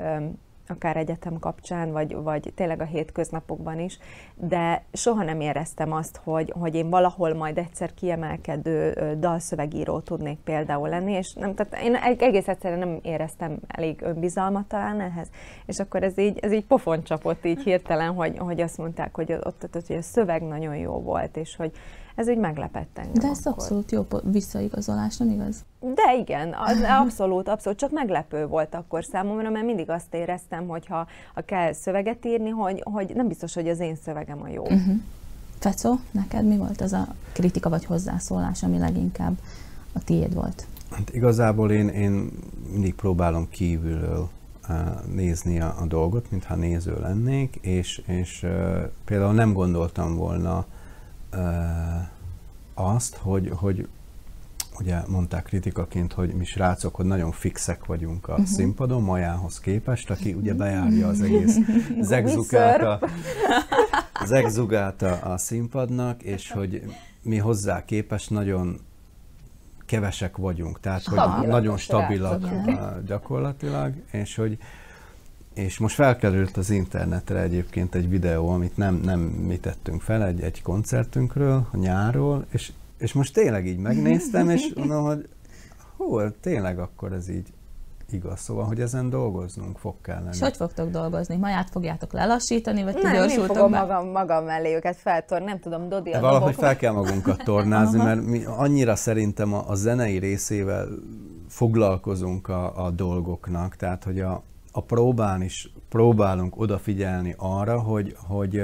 akár 0.68 0.96
egyetem 0.96 1.38
kapcsán, 1.38 1.92
vagy, 1.92 2.14
vagy 2.14 2.52
tényleg 2.54 2.80
a 2.80 2.84
hétköznapokban 2.84 3.78
is, 3.78 3.98
de 4.34 4.84
soha 4.92 5.24
nem 5.24 5.40
éreztem 5.40 5.92
azt, 5.92 6.20
hogy, 6.24 6.52
hogy 6.58 6.74
én 6.74 6.90
valahol 6.90 7.34
majd 7.34 7.58
egyszer 7.58 7.94
kiemelkedő 7.94 8.92
dalszövegíró 9.18 10.00
tudnék 10.00 10.38
például 10.38 10.88
lenni, 10.88 11.12
és 11.12 11.32
nem, 11.32 11.54
tehát 11.54 11.84
én 11.84 11.94
egész 11.94 12.48
egyszerűen 12.48 12.78
nem 12.78 12.98
éreztem 13.02 13.58
elég 13.66 14.02
önbizalmat 14.02 14.66
talán 14.66 15.00
ehhez, 15.00 15.28
és 15.66 15.78
akkor 15.78 16.02
ez 16.02 16.18
így, 16.18 16.38
ez 16.38 16.52
így 16.52 16.66
pofon 16.66 17.02
csapott 17.02 17.44
így 17.44 17.62
hirtelen, 17.62 18.14
hogy, 18.14 18.38
hogy 18.38 18.60
azt 18.60 18.78
mondták, 18.78 19.14
hogy 19.14 19.32
ott, 19.32 19.64
ott, 19.64 19.84
hogy 19.86 19.96
a 19.96 20.02
szöveg 20.02 20.42
nagyon 20.42 20.76
jó 20.76 21.00
volt, 21.00 21.36
és 21.36 21.56
hogy, 21.56 21.72
ez 22.14 22.28
úgy 22.28 22.38
meglepett 22.38 22.98
engem. 22.98 23.12
De 23.12 23.28
ez 23.28 23.38
akkor. 23.38 23.52
abszolút 23.52 23.90
jó 23.90 24.06
visszaigazolás, 24.22 25.16
nem 25.16 25.30
igaz? 25.30 25.64
De 25.80 26.16
igen, 26.18 26.54
az 26.58 26.82
abszolút, 27.00 27.48
abszolút, 27.48 27.78
csak 27.78 27.90
meglepő 27.90 28.46
volt 28.46 28.74
akkor 28.74 29.04
számomra, 29.04 29.50
mert 29.50 29.64
mindig 29.64 29.90
azt 29.90 30.14
éreztem, 30.14 30.66
hogy 30.66 30.86
ha, 30.86 31.06
ha 31.34 31.40
kell 31.40 31.72
szöveget 31.72 32.24
írni, 32.24 32.48
hogy, 32.48 32.82
hogy 32.84 33.12
nem 33.14 33.28
biztos, 33.28 33.54
hogy 33.54 33.68
az 33.68 33.80
én 33.80 33.96
szövegem 34.04 34.42
a 34.42 34.48
jó. 34.48 34.62
Uh-huh. 34.62 35.00
Fecó, 35.58 35.98
neked 36.10 36.46
mi 36.46 36.56
volt 36.56 36.80
az 36.80 36.92
a 36.92 37.06
kritika 37.32 37.68
vagy 37.68 37.84
hozzászólás, 37.84 38.62
ami 38.62 38.78
leginkább 38.78 39.38
a 39.92 40.04
tiéd 40.04 40.34
volt? 40.34 40.66
Hát 40.90 41.14
igazából 41.14 41.70
én, 41.70 41.88
én 41.88 42.30
mindig 42.70 42.94
próbálom 42.94 43.48
kívülről 43.48 44.28
uh, 44.68 44.76
nézni 45.14 45.60
a, 45.60 45.74
a 45.80 45.86
dolgot, 45.86 46.30
mintha 46.30 46.54
néző 46.54 47.00
lennék, 47.00 47.58
és, 47.60 48.02
és 48.06 48.42
uh, 48.42 48.82
például 49.04 49.32
nem 49.32 49.52
gondoltam 49.52 50.16
volna 50.16 50.66
azt, 52.74 53.16
hogy, 53.16 53.50
hogy 53.54 53.88
ugye 54.78 55.00
mondták 55.08 55.42
kritikaként, 55.42 56.12
hogy 56.12 56.34
mi 56.34 56.44
srácok, 56.44 56.94
hogy 56.94 57.04
nagyon 57.04 57.32
fixek 57.32 57.86
vagyunk 57.86 58.28
a 58.28 58.32
uh-huh. 58.32 58.46
színpadon, 58.46 59.02
Majához 59.02 59.60
képest, 59.60 60.10
aki 60.10 60.32
ugye 60.32 60.54
bejárja 60.54 61.08
az 61.08 61.20
egész 61.20 61.58
zegzugát 62.00 62.82
a, 62.82 63.00
zegzugát 64.26 65.02
a, 65.02 65.32
a 65.32 65.38
színpadnak, 65.38 66.22
és 66.22 66.50
hogy 66.50 66.82
mi 67.22 67.36
hozzá 67.36 67.84
képest 67.84 68.30
nagyon 68.30 68.80
kevesek 69.86 70.36
vagyunk, 70.36 70.80
tehát 70.80 71.02
stabilak 71.02 71.38
hogy 71.38 71.46
nagyon 71.46 71.76
stabilak 71.76 72.40
srácok. 72.40 73.02
gyakorlatilag, 73.06 73.94
és 74.10 74.36
hogy 74.36 74.58
és 75.54 75.78
most 75.78 75.94
felkerült 75.94 76.56
az 76.56 76.70
internetre 76.70 77.40
egyébként 77.40 77.94
egy 77.94 78.08
videó, 78.08 78.48
amit 78.48 78.76
nem, 78.76 78.94
nem 78.94 79.20
mi 79.20 79.58
tettünk 79.58 80.02
fel, 80.02 80.26
egy, 80.26 80.40
egy 80.40 80.62
koncertünkről, 80.62 81.66
a 81.72 81.76
nyáról, 81.76 82.46
és, 82.50 82.72
és 82.98 83.12
most 83.12 83.32
tényleg 83.34 83.66
így 83.66 83.78
megnéztem, 83.78 84.50
és 84.50 84.72
mondom, 84.74 85.04
hogy 85.04 85.28
hú, 85.96 86.30
tényleg 86.40 86.78
akkor 86.78 87.12
ez 87.12 87.28
így 87.28 87.52
igaz. 88.10 88.40
Szóval, 88.40 88.64
hogy 88.64 88.80
ezen 88.80 89.10
dolgoznunk 89.10 89.78
fog 89.78 89.94
kellene. 90.02 90.30
És 90.32 90.40
hogy 90.40 90.56
fogtok 90.56 90.90
dolgozni? 90.90 91.36
Maját 91.36 91.70
fogjátok 91.70 92.12
lelassítani, 92.12 92.82
vagy 92.82 92.94
ti 92.94 93.02
Nem, 93.02 93.28
én 93.28 93.40
fogom 93.40 93.70
magam, 93.70 94.08
magam 94.08 94.44
mellé 94.44 94.74
őket 94.74 94.96
feltorni, 94.96 95.44
nem 95.44 95.60
tudom, 95.60 95.88
Dodi 95.88 96.12
a 96.12 96.20
Valahogy 96.20 96.50
dobok. 96.50 96.64
fel 96.64 96.76
kell 96.76 96.92
magunkat 96.92 97.44
tornázni, 97.44 98.02
mert 98.08 98.22
mi 98.22 98.44
annyira 98.44 98.96
szerintem 98.96 99.54
a, 99.54 99.68
a 99.68 99.74
zenei 99.74 100.18
részével 100.18 100.88
foglalkozunk 101.48 102.48
a, 102.48 102.84
a 102.84 102.90
dolgoknak, 102.90 103.76
tehát 103.76 104.04
hogy 104.04 104.20
a, 104.20 104.42
a 104.76 104.80
próbán 104.80 105.42
is 105.42 105.72
próbálunk 105.88 106.58
odafigyelni 106.58 107.34
arra, 107.38 107.80
hogy, 107.80 108.16
hogy 108.26 108.62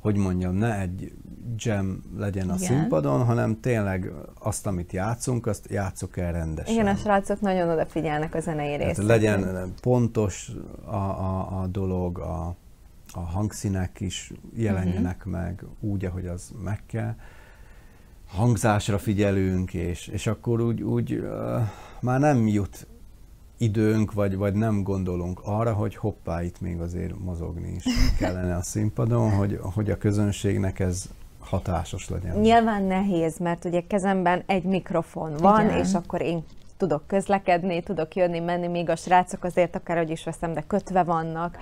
hogy 0.00 0.16
mondjam, 0.16 0.54
ne 0.54 0.80
egy 0.80 1.12
jam 1.56 2.02
legyen 2.16 2.50
a 2.50 2.54
Igen. 2.54 2.66
színpadon, 2.66 3.24
hanem 3.24 3.60
tényleg 3.60 4.12
azt, 4.38 4.66
amit 4.66 4.92
játszunk, 4.92 5.46
azt 5.46 5.66
játszuk 5.70 6.16
el 6.16 6.32
rendesen. 6.32 6.74
Igen, 6.74 6.86
a 6.86 6.94
srácok 6.94 7.40
nagyon 7.40 7.68
odafigyelnek 7.68 8.34
a 8.34 8.40
zenei 8.40 8.76
részre. 8.76 9.04
Legyen 9.04 9.72
pontos 9.82 10.50
a, 10.84 10.94
a, 10.94 11.60
a 11.60 11.66
dolog, 11.66 12.18
a, 12.18 12.54
a 13.12 13.20
hangszínek 13.20 14.00
is 14.00 14.32
jelenjenek 14.54 15.16
uh-huh. 15.16 15.32
meg 15.32 15.64
úgy, 15.80 16.04
ahogy 16.04 16.26
az 16.26 16.52
meg 16.62 16.82
kell. 16.86 17.14
Hangzásra 18.26 18.98
figyelünk, 18.98 19.74
és, 19.74 20.06
és 20.06 20.26
akkor 20.26 20.60
úgy, 20.60 20.82
úgy 20.82 21.12
uh, 21.12 21.60
már 22.00 22.20
nem 22.20 22.46
jut 22.46 22.86
időnk, 23.60 24.12
vagy, 24.12 24.36
vagy 24.36 24.54
nem 24.54 24.82
gondolunk 24.82 25.40
arra, 25.44 25.72
hogy 25.72 25.96
hoppá, 25.96 26.42
itt 26.42 26.60
még 26.60 26.80
azért 26.80 27.18
mozogni 27.18 27.74
is 27.74 27.84
kellene 28.18 28.56
a 28.56 28.62
színpadon, 28.62 29.30
hogy, 29.30 29.58
hogy 29.74 29.90
a 29.90 29.96
közönségnek 29.96 30.80
ez 30.80 31.08
hatásos 31.38 32.08
legyen. 32.08 32.36
Nyilván 32.38 32.82
nehéz, 32.82 33.38
mert 33.38 33.64
ugye 33.64 33.80
kezemben 33.86 34.42
egy 34.46 34.62
mikrofon 34.62 35.36
van, 35.36 35.64
Igen. 35.64 35.78
és 35.78 35.94
akkor 35.94 36.22
én 36.22 36.44
tudok 36.80 37.06
közlekedni, 37.06 37.82
tudok 37.82 38.14
jönni, 38.14 38.38
menni, 38.38 38.66
még 38.66 38.88
a 38.88 38.96
srácok 38.96 39.44
azért 39.44 39.76
akárhogy 39.76 40.10
is 40.10 40.24
veszem, 40.24 40.52
de 40.52 40.60
kötve 40.66 41.02
vannak, 41.02 41.58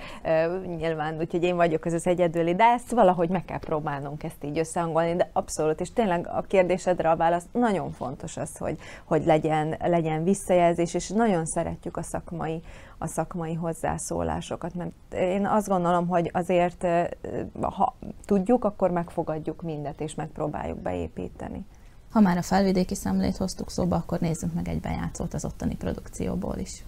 nyilván, 0.77 1.17
úgyhogy 1.17 1.43
én 1.43 1.55
vagyok 1.55 1.85
az 1.85 1.93
az 1.93 2.07
egyedüli, 2.07 2.55
de 2.55 2.63
ezt 2.63 2.91
valahogy 2.91 3.29
meg 3.29 3.45
kell 3.45 3.59
próbálnunk 3.59 4.23
ezt 4.23 4.43
így 4.43 4.57
összehangolni, 4.57 5.15
de 5.15 5.29
abszolút, 5.33 5.81
és 5.81 5.93
tényleg 5.93 6.27
a 6.27 6.41
kérdésedre 6.41 7.09
a 7.09 7.15
válasz 7.15 7.45
nagyon 7.51 7.91
fontos 7.91 8.37
az, 8.37 8.57
hogy, 8.57 8.77
hogy 9.03 9.25
legyen, 9.25 9.75
legyen 9.79 10.23
visszajelzés, 10.23 10.93
és 10.93 11.09
nagyon 11.09 11.45
szeretjük 11.45 11.97
a 11.97 12.01
szakmai, 12.01 12.61
a 12.97 13.07
szakmai 13.07 13.53
hozzászólásokat, 13.53 14.73
mert 14.73 14.91
én 15.13 15.45
azt 15.45 15.67
gondolom, 15.67 16.07
hogy 16.07 16.29
azért, 16.33 16.87
ha 17.61 17.95
tudjuk, 18.25 18.65
akkor 18.65 18.91
megfogadjuk 18.91 19.61
mindet, 19.61 20.01
és 20.01 20.15
megpróbáljuk 20.15 20.77
beépíteni. 20.77 21.65
Ha 22.09 22.19
már 22.19 22.37
a 22.37 22.41
felvidéki 22.41 22.95
szemlét 22.95 23.37
hoztuk 23.37 23.71
szóba, 23.71 23.95
akkor 23.95 24.19
nézzünk 24.19 24.53
meg 24.53 24.67
egy 24.67 24.79
bejátszót 24.79 25.33
az 25.33 25.45
ottani 25.45 25.75
produkcióból 25.75 26.57
is. 26.57 26.83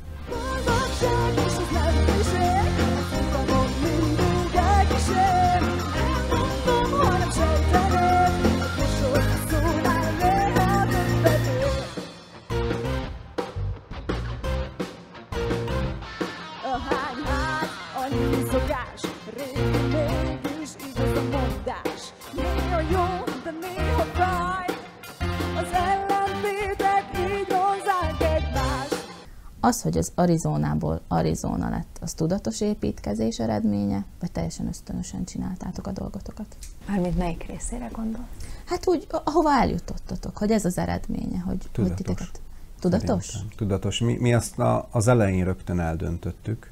Az, 29.71 29.81
hogy 29.81 29.97
az 29.97 30.12
Arizonából 30.15 31.01
Arizona 31.07 31.69
lett, 31.69 31.97
az 32.01 32.13
tudatos 32.13 32.62
építkezés 32.62 33.39
eredménye, 33.39 34.05
vagy 34.19 34.31
teljesen 34.31 34.67
ösztönösen 34.67 35.25
csináltátok 35.25 35.88
a 35.88 35.91
dolgotokat? 35.91 36.57
Mármint 36.88 37.17
melyik 37.17 37.45
részére 37.45 37.89
gondol? 37.91 38.27
Hát 38.65 38.88
úgy, 38.88 39.07
ahova 39.23 39.51
eljutottatok, 39.51 40.38
hogy 40.38 40.51
ez 40.51 40.65
az 40.65 40.77
eredménye, 40.77 41.39
hogy, 41.39 41.57
tudatos. 41.57 41.88
hogy 41.88 41.93
titeket... 41.93 42.41
Tudatos? 42.79 43.25
Szerintem. 43.25 43.57
Tudatos. 43.57 43.99
Mi, 43.99 44.17
mi 44.19 44.34
azt 44.34 44.60
a, 44.60 44.88
az 44.91 45.07
elején 45.07 45.45
rögtön 45.45 45.79
eldöntöttük, 45.79 46.71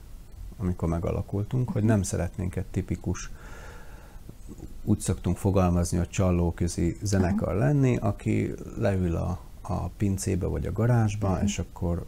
amikor 0.57 0.89
megalakultunk, 0.89 1.69
hogy 1.69 1.83
nem 1.83 2.01
szeretnénk 2.01 2.55
egy 2.55 2.65
tipikus 2.65 3.31
úgy 4.83 4.99
szoktunk 4.99 5.38
fogalmazni, 5.38 5.97
hogy 5.97 6.09
csallóközi 6.09 6.97
zenekar 7.01 7.55
lenni, 7.55 7.97
aki 7.97 8.53
leül 8.77 9.15
a, 9.15 9.39
a 9.62 9.88
pincébe 9.88 10.45
vagy 10.45 10.65
a 10.65 10.71
garázsba, 10.71 11.29
uh-huh. 11.29 11.43
és 11.43 11.59
akkor 11.59 12.05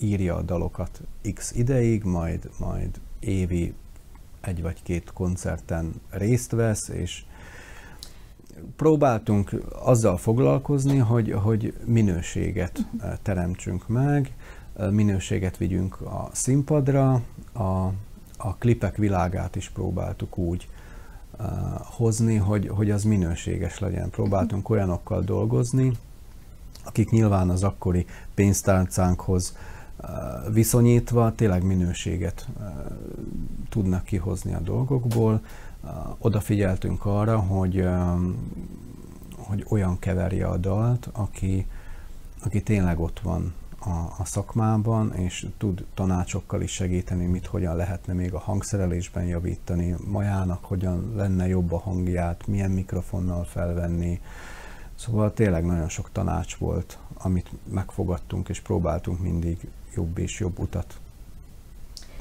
írja 0.00 0.36
a 0.36 0.42
dalokat 0.42 1.00
x 1.34 1.52
ideig, 1.52 2.04
majd, 2.04 2.50
majd 2.58 3.00
évi 3.20 3.74
egy 4.40 4.62
vagy 4.62 4.82
két 4.82 5.12
koncerten 5.12 6.00
részt 6.10 6.50
vesz, 6.50 6.88
és 6.88 7.24
próbáltunk 8.76 9.50
azzal 9.82 10.16
foglalkozni, 10.16 10.96
hogy, 10.96 11.32
hogy 11.32 11.74
minőséget 11.84 12.78
uh-huh. 12.78 13.12
teremtsünk 13.22 13.88
meg, 13.88 14.34
eh, 14.76 14.90
minőséget 14.90 15.56
vigyünk 15.56 16.00
a 16.00 16.28
színpadra, 16.32 17.22
a, 17.52 17.92
a 18.36 18.54
klipek 18.58 18.96
világát 18.96 19.56
is 19.56 19.68
próbáltuk 19.68 20.38
úgy 20.38 20.68
uh, 21.38 21.46
hozni, 21.82 22.36
hogy, 22.36 22.68
hogy 22.68 22.90
az 22.90 23.04
minőséges 23.04 23.78
legyen. 23.78 24.10
Próbáltunk 24.10 24.62
uh-huh. 24.62 24.76
olyanokkal 24.76 25.22
dolgozni, 25.22 25.92
akik 26.84 27.10
nyilván 27.10 27.50
az 27.50 27.62
akkori 27.62 28.06
pénztárcánkhoz 28.34 29.56
viszonyítva 30.52 31.34
tényleg 31.34 31.62
minőséget 31.62 32.48
tudnak 33.68 34.04
kihozni 34.04 34.54
a 34.54 34.60
dolgokból. 34.60 35.40
Odafigyeltünk 36.18 37.04
arra, 37.04 37.38
hogy, 37.38 37.88
hogy 39.36 39.66
olyan 39.68 39.98
keverje 39.98 40.46
a 40.46 40.56
dalt, 40.56 41.08
aki, 41.12 41.66
aki 42.44 42.62
tényleg 42.62 43.00
ott 43.00 43.20
van 43.20 43.54
a, 43.78 43.90
a 44.18 44.24
szakmában, 44.24 45.14
és 45.14 45.46
tud 45.58 45.84
tanácsokkal 45.94 46.62
is 46.62 46.72
segíteni, 46.72 47.26
mit 47.26 47.46
hogyan 47.46 47.76
lehetne 47.76 48.12
még 48.12 48.34
a 48.34 48.38
hangszerelésben 48.38 49.24
javítani, 49.24 49.94
majának 50.06 50.64
hogyan 50.64 51.12
lenne 51.16 51.48
jobb 51.48 51.72
a 51.72 51.78
hangját, 51.78 52.46
milyen 52.46 52.70
mikrofonnal 52.70 53.44
felvenni. 53.44 54.20
Szóval 54.94 55.32
tényleg 55.32 55.64
nagyon 55.64 55.88
sok 55.88 56.12
tanács 56.12 56.56
volt, 56.56 56.98
amit 57.18 57.50
megfogadtunk, 57.72 58.48
és 58.48 58.60
próbáltunk 58.60 59.20
mindig 59.20 59.68
jobb 59.94 60.18
és 60.18 60.38
jobb 60.38 60.58
utat 60.58 60.99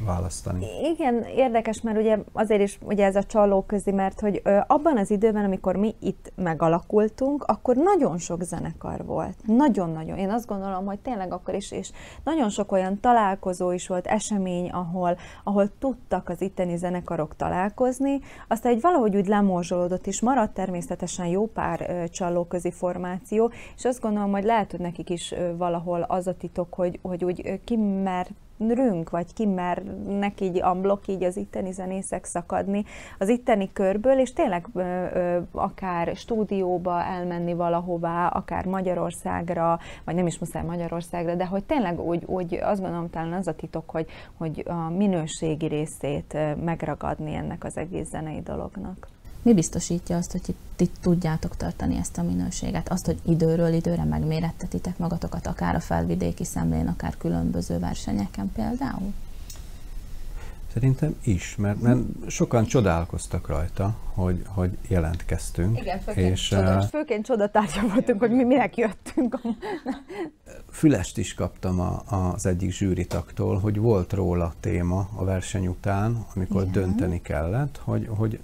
választani. 0.06 0.66
Igen, 0.94 1.24
érdekes, 1.24 1.82
mert 1.82 1.98
ugye 1.98 2.18
azért 2.34 2.62
is 2.62 2.80
ugye 2.84 3.06
ez 3.06 3.16
a 3.16 3.24
csaló 3.24 3.62
közi, 3.62 3.92
mert 3.92 4.20
hogy 4.20 4.42
ö, 4.44 4.58
abban 4.68 4.98
az 4.98 5.12
időben, 5.12 5.46
amikor 5.46 5.76
mi 5.76 5.96
itt 6.00 6.32
megalakultunk, 6.36 7.44
akkor 7.44 7.76
nagyon 7.76 8.18
sok 8.18 8.44
zenekar 8.44 9.06
volt. 9.06 9.36
Nagyon-nagyon. 9.46 10.18
Én 10.18 10.30
azt 10.30 10.48
gondolom, 10.48 10.86
hogy 10.86 11.00
tényleg 11.00 11.34
akkor 11.34 11.54
is, 11.54 11.72
és 11.72 11.92
nagyon 12.24 12.50
sok 12.50 12.72
olyan 12.72 13.00
találkozó 13.00 13.72
is 13.72 13.88
volt, 13.88 14.08
esemény, 14.08 14.70
ahol, 14.70 15.18
ahol 15.44 15.70
tudtak 15.80 16.30
az 16.30 16.42
itteni 16.42 16.78
zenekarok 16.78 17.36
találkozni. 17.36 18.20
Aztán 18.48 18.72
egy 18.72 18.82
valahogy 18.82 19.16
úgy 19.16 19.28
lemorzsolódott, 19.28 20.08
és 20.08 20.22
maradt 20.22 20.54
természetesen 20.54 21.26
jó 21.26 21.46
pár 21.46 22.10
csalóközi 22.10 22.72
formáció, 22.72 23.52
és 23.76 23.86
azt 23.86 24.02
gondolom, 24.02 24.32
hogy 24.32 24.44
lehet, 24.44 24.72
hogy 24.72 24.80
nekik 24.80 25.10
is 25.10 25.32
ö, 25.32 25.58
valahol 25.58 26.02
az 26.02 26.28
a 26.28 26.38
titok, 26.38 26.74
hogy, 26.74 27.00
hogy 27.02 27.24
úgy 27.24 27.60
kimert 27.64 28.32
rünk, 28.68 29.10
vagy 29.10 29.34
kimernek 29.34 30.42
így 30.42 30.62
amblok 30.62 31.08
így 31.08 31.24
az 31.24 31.38
itteni 31.38 31.72
zenészek 31.72 32.26
szakadni 32.26 32.86
az 33.18 33.30
itteni 33.30 33.70
körből, 33.74 34.20
és 34.20 34.34
tényleg 34.34 34.68
ö, 34.74 34.82
ö, 35.14 35.40
akár 35.52 36.16
stúdióba 36.16 37.04
elmenni 37.04 37.54
valahová, 37.54 38.28
akár 38.28 38.66
Magyarországra, 38.66 39.80
vagy 40.04 40.16
nem 40.16 40.28
is 40.28 40.40
muszáj 40.40 40.64
Magyarországra, 40.64 41.36
de 41.36 41.46
hogy 41.46 41.64
tényleg 41.64 42.00
úgy, 42.00 42.24
úgy 42.26 42.54
azt 42.54 42.82
gondolom 42.82 43.10
talán 43.10 43.34
az 43.34 43.48
a 43.48 43.56
titok, 43.56 43.90
hogy, 43.90 44.08
hogy 44.38 44.64
a 44.68 44.90
minőségi 44.90 45.68
részét 45.68 46.38
megragadni 46.64 47.34
ennek 47.34 47.64
az 47.64 47.78
egész 47.78 48.10
zenei 48.10 48.42
dolognak. 48.42 49.19
Mi 49.42 49.54
biztosítja 49.54 50.18
azt, 50.18 50.32
hogy 50.32 50.56
ti 50.76 50.90
tudjátok 51.02 51.58
tartani 51.58 51.98
ezt 51.98 52.18
a 52.18 52.24
minőséget? 52.24 52.90
Azt, 52.90 53.06
hogy 53.06 53.20
időről 53.26 53.74
időre 53.74 54.04
megmérettetitek 54.04 54.98
magatokat, 54.98 55.48
akár 55.48 55.76
a 55.76 55.80
felvidéki 55.80 56.44
szemlén, 56.46 56.88
akár 56.88 57.18
különböző 57.18 57.80
versenyeken 57.80 58.52
például? 58.56 59.14
Szerintem 60.74 61.16
is, 61.24 61.56
mert, 61.56 61.82
mert 61.82 62.00
sokan 62.28 62.66
csodálkoztak 62.66 63.48
rajta, 63.48 63.96
hogy, 64.14 64.42
hogy 64.48 64.78
jelentkeztünk. 64.88 65.80
Igen, 65.80 66.00
főként, 66.00 66.32
és, 66.32 66.48
csoda, 66.48 66.82
főként 66.82 67.26
csodatárgya 67.26 67.82
voltunk, 67.94 68.20
hogy 68.20 68.32
mi 68.32 68.44
minek 68.44 68.78
jöttünk. 68.78 69.40
Fülest 70.72 71.18
is 71.18 71.34
kaptam 71.34 71.80
a, 71.80 72.04
az 72.34 72.46
egyik 72.46 72.72
zsűritaktól, 72.72 73.60
hogy 73.60 73.78
volt 73.78 74.14
róla 74.14 74.54
téma 74.60 75.10
a 75.16 75.24
verseny 75.24 75.68
után, 75.68 76.26
amikor 76.36 76.62
Igen. 76.62 76.72
dönteni 76.72 77.22
kellett, 77.22 77.78
hogy, 77.84 78.08
hogy 78.10 78.40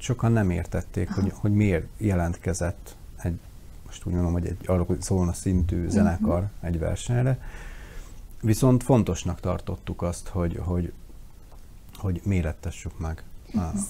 sokan 0.00 0.32
nem 0.32 0.50
értették, 0.50 1.10
hogy, 1.10 1.32
hogy 1.34 1.54
miért 1.54 1.86
jelentkezett 1.96 2.96
egy, 3.22 3.38
most 3.86 4.06
úgy 4.06 4.12
mondom, 4.12 4.32
hogy 4.32 4.46
egy 4.46 5.02
szólna 5.02 5.32
szintű 5.32 5.88
zenekar 5.88 6.42
uh-huh. 6.42 6.50
egy 6.60 6.78
versenyre. 6.78 7.38
Viszont 8.42 8.82
fontosnak 8.82 9.40
tartottuk 9.40 10.02
azt, 10.02 10.28
hogy, 10.28 10.60
hogy 10.64 10.92
hogy 12.02 12.20
mérettessük 12.24 12.98
meg 12.98 13.22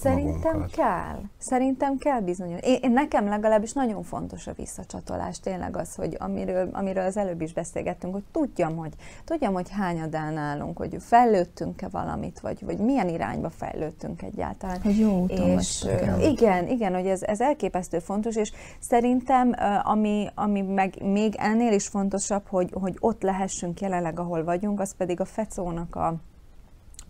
Szerintem 0.01 0.41
magunkat. 0.41 0.71
kell. 0.71 1.21
Szerintem 1.37 1.97
kell 1.97 2.19
bizonyos. 2.19 2.59
Én, 2.61 2.77
én, 2.81 2.91
nekem 2.91 3.27
legalábbis 3.27 3.73
nagyon 3.73 4.03
fontos 4.03 4.47
a 4.47 4.53
visszacsatolás. 4.53 5.39
Tényleg 5.39 5.77
az, 5.77 5.95
hogy 5.95 6.15
amiről, 6.19 6.69
amiről 6.71 7.05
az 7.05 7.17
előbb 7.17 7.41
is 7.41 7.53
beszélgettünk, 7.53 8.13
hogy 8.13 8.23
tudjam, 8.31 8.75
hogy, 8.75 8.93
tudjam, 9.25 9.53
hogy 9.53 9.69
hányadán 9.69 10.37
állunk, 10.37 10.77
hogy 10.77 10.97
fejlődtünk-e 10.99 11.87
valamit, 11.87 12.39
vagy, 12.39 12.65
vagy 12.65 12.77
milyen 12.77 13.09
irányba 13.09 13.49
fejlődtünk 13.49 14.21
egyáltalán. 14.21 14.81
Hogy 14.81 14.99
jó 14.99 15.21
úton 15.21 15.49
és, 15.49 15.85
igen, 16.21 16.67
igen, 16.67 16.93
hogy 16.93 17.07
ez, 17.07 17.21
ez 17.21 17.41
elképesztő 17.41 17.99
fontos, 17.99 18.35
és 18.35 18.51
szerintem 18.79 19.55
ami, 19.83 20.27
ami 20.35 20.61
meg 20.61 21.01
még 21.01 21.35
ennél 21.37 21.73
is 21.73 21.87
fontosabb, 21.87 22.47
hogy, 22.47 22.69
hogy 22.73 22.97
ott 22.99 23.21
lehessünk 23.21 23.81
jelenleg, 23.81 24.19
ahol 24.19 24.43
vagyunk, 24.43 24.79
az 24.79 24.95
pedig 24.97 25.19
a 25.19 25.25
fecónak 25.25 25.95
a, 25.95 26.07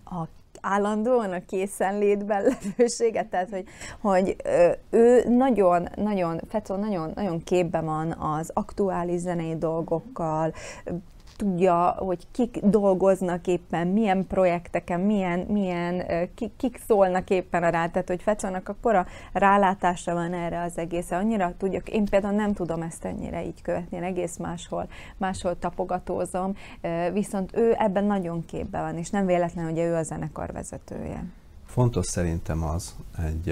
a 0.05 0.27
állandóan 0.61 1.31
a 1.31 1.45
készenlétben 1.45 2.43
levőséget, 2.43 3.27
tehát 3.27 3.49
hogy, 3.49 3.65
hogy 4.01 4.35
ő 4.89 5.29
nagyon, 5.29 5.89
nagyon, 5.95 6.39
Fecó 6.49 6.75
nagyon, 6.75 7.11
nagyon 7.15 7.43
képben 7.43 7.85
van 7.85 8.11
az 8.11 8.51
aktuális 8.53 9.19
zenei 9.19 9.57
dolgokkal, 9.57 10.53
tudja, 11.35 11.95
hogy 11.97 12.27
kik 12.31 12.59
dolgoznak 12.63 13.47
éppen, 13.47 13.87
milyen 13.87 14.27
projekteken, 14.27 14.99
milyen, 14.99 15.39
milyen 15.39 16.05
kik, 16.35 16.51
kik 16.57 16.81
szólnak 16.87 17.29
éppen 17.29 17.61
rá, 17.61 17.87
tehát 17.87 18.07
hogy 18.07 18.21
Fecónak 18.21 18.69
akkora 18.69 19.05
rálátása 19.33 20.13
van 20.13 20.33
erre 20.33 20.61
az 20.61 20.77
egész, 20.77 21.11
annyira 21.11 21.53
tudjuk, 21.57 21.89
én 21.89 22.05
például 22.05 22.35
nem 22.35 22.53
tudom 22.53 22.81
ezt 22.81 23.05
ennyire 23.05 23.45
így 23.45 23.61
követni, 23.61 23.97
én 23.97 24.03
egész 24.03 24.37
máshol, 24.37 24.87
máshol 25.17 25.59
tapogatózom, 25.59 26.55
viszont 27.13 27.55
ő 27.55 27.75
ebben 27.77 28.03
nagyon 28.03 28.45
képben 28.45 28.81
van, 28.81 28.97
és 28.97 29.09
nem 29.09 29.25
véletlen, 29.25 29.65
hogy 29.65 29.77
ő 29.77 29.95
a 29.95 30.03
zenekar 30.03 30.51
vezetője. 30.51 31.25
Fontos 31.65 32.05
szerintem 32.05 32.63
az, 32.63 32.95
egy, 33.25 33.47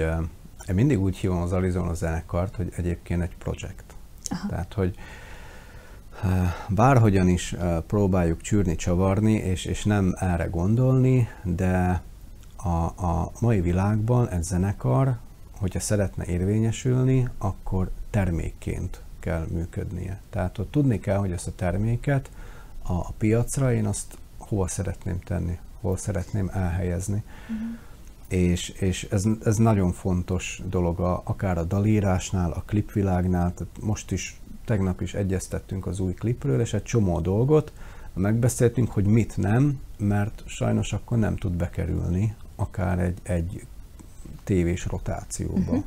én 0.68 0.74
mindig 0.74 1.00
úgy 1.00 1.16
hívom 1.16 1.42
az 1.42 1.52
Arizona 1.52 1.94
zenekart, 1.94 2.56
hogy 2.56 2.72
egyébként 2.76 3.22
egy 3.22 3.36
projekt. 3.36 3.94
Aha. 4.30 4.48
Tehát, 4.48 4.72
hogy 4.72 4.94
bárhogyan 6.68 7.28
is 7.28 7.56
próbáljuk 7.86 8.40
csűrni, 8.40 8.76
csavarni, 8.76 9.32
és, 9.32 9.64
és 9.64 9.84
nem 9.84 10.14
erre 10.18 10.44
gondolni, 10.44 11.28
de 11.42 12.02
a, 12.56 13.04
a 13.06 13.32
mai 13.40 13.60
világban 13.60 14.28
egy 14.28 14.42
zenekar, 14.42 15.16
hogyha 15.58 15.80
szeretne 15.80 16.24
érvényesülni, 16.24 17.28
akkor 17.38 17.90
termékként 18.10 19.02
kell 19.20 19.46
működnie. 19.50 20.20
Tehát 20.30 20.58
ott 20.58 20.70
tudni 20.70 20.98
kell, 20.98 21.16
hogy 21.16 21.32
ezt 21.32 21.46
a 21.46 21.54
terméket 21.54 22.30
a, 22.82 22.92
a 22.92 23.12
piacra 23.18 23.72
én 23.72 23.86
azt 23.86 24.18
hova 24.38 24.68
szeretném 24.68 25.20
tenni, 25.20 25.58
hol 25.80 25.96
szeretném 25.96 26.50
elhelyezni. 26.52 27.22
Uh-huh. 27.48 27.78
És, 28.28 28.68
és 28.68 29.06
ez, 29.10 29.24
ez 29.44 29.56
nagyon 29.56 29.92
fontos 29.92 30.62
dolog, 30.68 31.00
a, 31.00 31.22
akár 31.24 31.58
a 31.58 31.64
dalírásnál, 31.64 32.50
a 32.50 32.62
klipvilágnál, 32.66 33.54
tehát 33.54 33.72
most 33.80 34.10
is 34.10 34.40
tegnap 34.72 35.00
is 35.00 35.14
egyeztettünk 35.14 35.86
az 35.86 36.00
új 36.00 36.14
klipről, 36.14 36.60
és 36.60 36.74
egy 36.74 36.82
csomó 36.82 37.20
dolgot 37.20 37.72
megbeszéltünk, 38.14 38.90
hogy 38.90 39.04
mit 39.04 39.36
nem, 39.36 39.80
mert 39.98 40.42
sajnos 40.46 40.92
akkor 40.92 41.18
nem 41.18 41.36
tud 41.36 41.52
bekerülni 41.52 42.34
akár 42.56 42.98
egy, 42.98 43.18
egy 43.22 43.66
tévés 44.44 44.86
rotációba. 44.86 45.60
Uh-huh. 45.60 45.84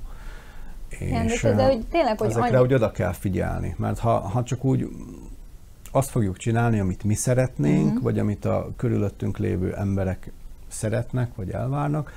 És 1.00 1.42
de, 1.42 1.54
de, 1.54 1.66
hogy 1.66 1.86
tényleg, 1.88 2.18
hogy 2.18 2.30
ezekre 2.30 2.48
annyi... 2.48 2.58
hogy 2.58 2.74
oda 2.74 2.92
kell 2.92 3.12
figyelni, 3.12 3.76
mert 3.78 4.00
ha, 4.00 4.20
ha 4.20 4.44
csak 4.44 4.64
úgy 4.64 4.90
azt 5.92 6.10
fogjuk 6.10 6.38
csinálni, 6.38 6.80
amit 6.80 7.04
mi 7.04 7.14
szeretnénk, 7.14 7.88
uh-huh. 7.88 8.04
vagy 8.04 8.20
amit 8.20 8.46
a 8.46 8.70
körülöttünk 8.76 9.38
lévő 9.38 9.76
emberek 9.76 10.32
szeretnek, 10.68 11.36
vagy 11.36 11.50
elvárnak, 11.50 12.12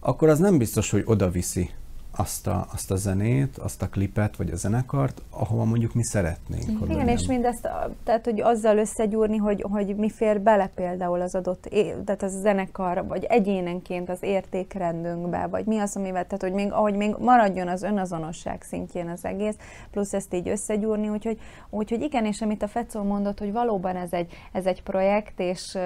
akkor 0.00 0.28
az 0.28 0.38
nem 0.38 0.58
biztos, 0.58 0.90
hogy 0.90 1.02
oda 1.06 1.30
viszi 1.30 1.70
azt 2.18 2.46
a, 2.46 2.66
azt 2.72 2.90
a 2.90 2.96
zenét, 2.96 3.58
azt 3.58 3.82
a 3.82 3.88
klipet, 3.88 4.36
vagy 4.36 4.50
a 4.50 4.56
zenekart, 4.56 5.22
ahova 5.30 5.64
mondjuk 5.64 5.94
mi 5.94 6.04
szeretnénk. 6.04 6.62
Igen, 6.62 6.90
Igen 6.90 7.08
és 7.08 7.26
mindezt, 7.26 7.68
tehát 8.04 8.24
hogy 8.24 8.40
azzal 8.40 8.78
összegyúrni, 8.78 9.36
hogy, 9.36 9.64
hogy 9.70 9.96
mi 9.96 10.10
fér 10.10 10.40
bele 10.40 10.70
például 10.74 11.20
az 11.20 11.34
adott, 11.34 11.68
tehát 12.04 12.22
az 12.22 12.34
a 12.34 12.40
zenekar, 12.40 13.06
vagy 13.06 13.24
egyénenként 13.24 14.08
az 14.08 14.22
értékrendünkbe, 14.22 15.46
vagy 15.46 15.64
mi 15.64 15.78
az, 15.78 15.96
amivel, 15.96 16.24
tehát 16.24 16.42
hogy 16.42 16.52
még, 16.52 16.72
ahogy 16.72 16.94
még 16.94 17.14
maradjon 17.18 17.68
az 17.68 17.82
önazonosság 17.82 18.62
szintjén 18.62 19.08
az 19.08 19.24
egész, 19.24 19.56
plusz 19.90 20.12
ezt 20.12 20.34
így 20.34 20.48
összegyúrni, 20.48 21.08
úgyhogy, 21.08 21.38
úgyhogy 21.70 22.02
igen, 22.02 22.24
és 22.24 22.40
amit 22.40 22.62
a 22.62 22.68
Fecó 22.68 23.02
mondott, 23.02 23.38
hogy 23.38 23.52
valóban 23.52 23.96
ez 23.96 24.12
egy, 24.12 24.32
ez 24.52 24.66
egy 24.66 24.82
projekt, 24.82 25.40
és, 25.40 25.78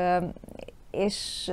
és 0.92 1.50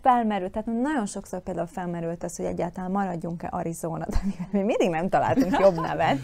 felmerült, 0.00 0.52
tehát 0.52 0.80
nagyon 0.82 1.06
sokszor 1.06 1.40
például 1.40 1.66
felmerült 1.66 2.24
az, 2.24 2.36
hogy 2.36 2.46
egyáltalán 2.46 2.90
maradjunk-e 2.90 3.48
Arizona, 3.50 4.06
de 4.08 4.16
mi 4.58 4.62
mindig 4.62 4.90
nem 4.90 5.08
találtunk 5.08 5.58
jobb 5.58 5.74
nevet, 5.74 6.18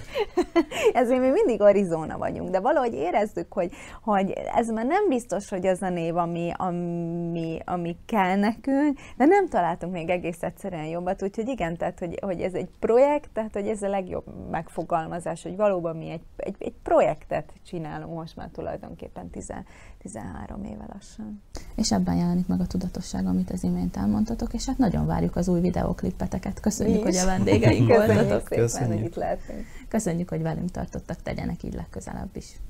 ezért 0.93 1.21
mi 1.21 1.29
mindig 1.29 1.61
Arizona 1.61 2.19
vagyunk, 2.19 2.51
de 2.51 2.61
valahogy 2.61 2.95
érezzük, 2.95 3.53
hogy, 3.53 3.71
hogy 4.03 4.31
ez 4.55 4.69
már 4.71 4.87
nem 4.87 5.09
biztos, 5.09 5.49
hogy 5.49 5.67
az 5.67 5.83
a 5.83 5.89
név, 5.89 6.17
ami, 6.17 6.53
ami, 6.57 7.59
ami 7.65 7.97
kell 8.07 8.37
nekünk, 8.37 8.99
de 9.17 9.25
nem 9.25 9.49
találtunk 9.49 9.93
még 9.93 10.09
egész 10.09 10.43
egyszerűen 10.43 10.87
jobbat, 10.87 11.23
úgyhogy 11.23 11.49
igen, 11.49 11.77
tehát 11.77 11.99
hogy, 11.99 12.19
hogy 12.21 12.41
ez 12.41 12.55
egy 12.55 12.69
projekt, 12.79 13.31
tehát 13.33 13.53
hogy 13.53 13.69
ez 13.69 13.83
a 13.83 13.89
legjobb 13.89 14.51
megfogalmazás, 14.51 15.43
hogy 15.43 15.57
valóban 15.57 15.97
mi 15.97 16.11
egy, 16.11 16.23
egy, 16.37 16.57
egy 16.59 16.75
projektet 16.83 17.53
csinálunk 17.67 18.15
most 18.15 18.37
már 18.37 18.49
tulajdonképpen 18.53 19.31
10, 19.31 19.53
13 19.99 20.65
éve 20.65 20.89
lassan. 20.93 21.43
És 21.75 21.93
ebben 21.93 22.17
jelenik 22.17 22.47
meg 22.47 22.61
a 22.61 22.67
tudatosság, 22.67 23.27
amit 23.27 23.51
az 23.51 23.63
imént 23.63 23.97
elmondtatok, 23.97 24.53
és 24.53 24.67
hát 24.67 24.79
nagyon 24.79 25.07
várjuk 25.07 25.37
az 25.37 25.49
új 25.49 25.61
videóklippeteket. 25.61 26.61
Köszönjük, 26.61 27.03
hogy 27.03 27.17
a 27.17 27.25
vendégeink 27.25 27.89
voltatok. 27.97 28.45
Köszönjük 28.45 28.69
szépen, 28.69 28.93
hogy 28.93 29.05
itt 29.05 29.15
lehetünk. 29.15 29.67
Köszönjük, 29.89 30.29
hogy 30.29 30.43
velünk 30.43 30.71
tartottak, 30.71 31.23
tegyenek 31.23 31.63
így 31.63 31.75
legközelebb 31.75 32.37
is. 32.37 32.61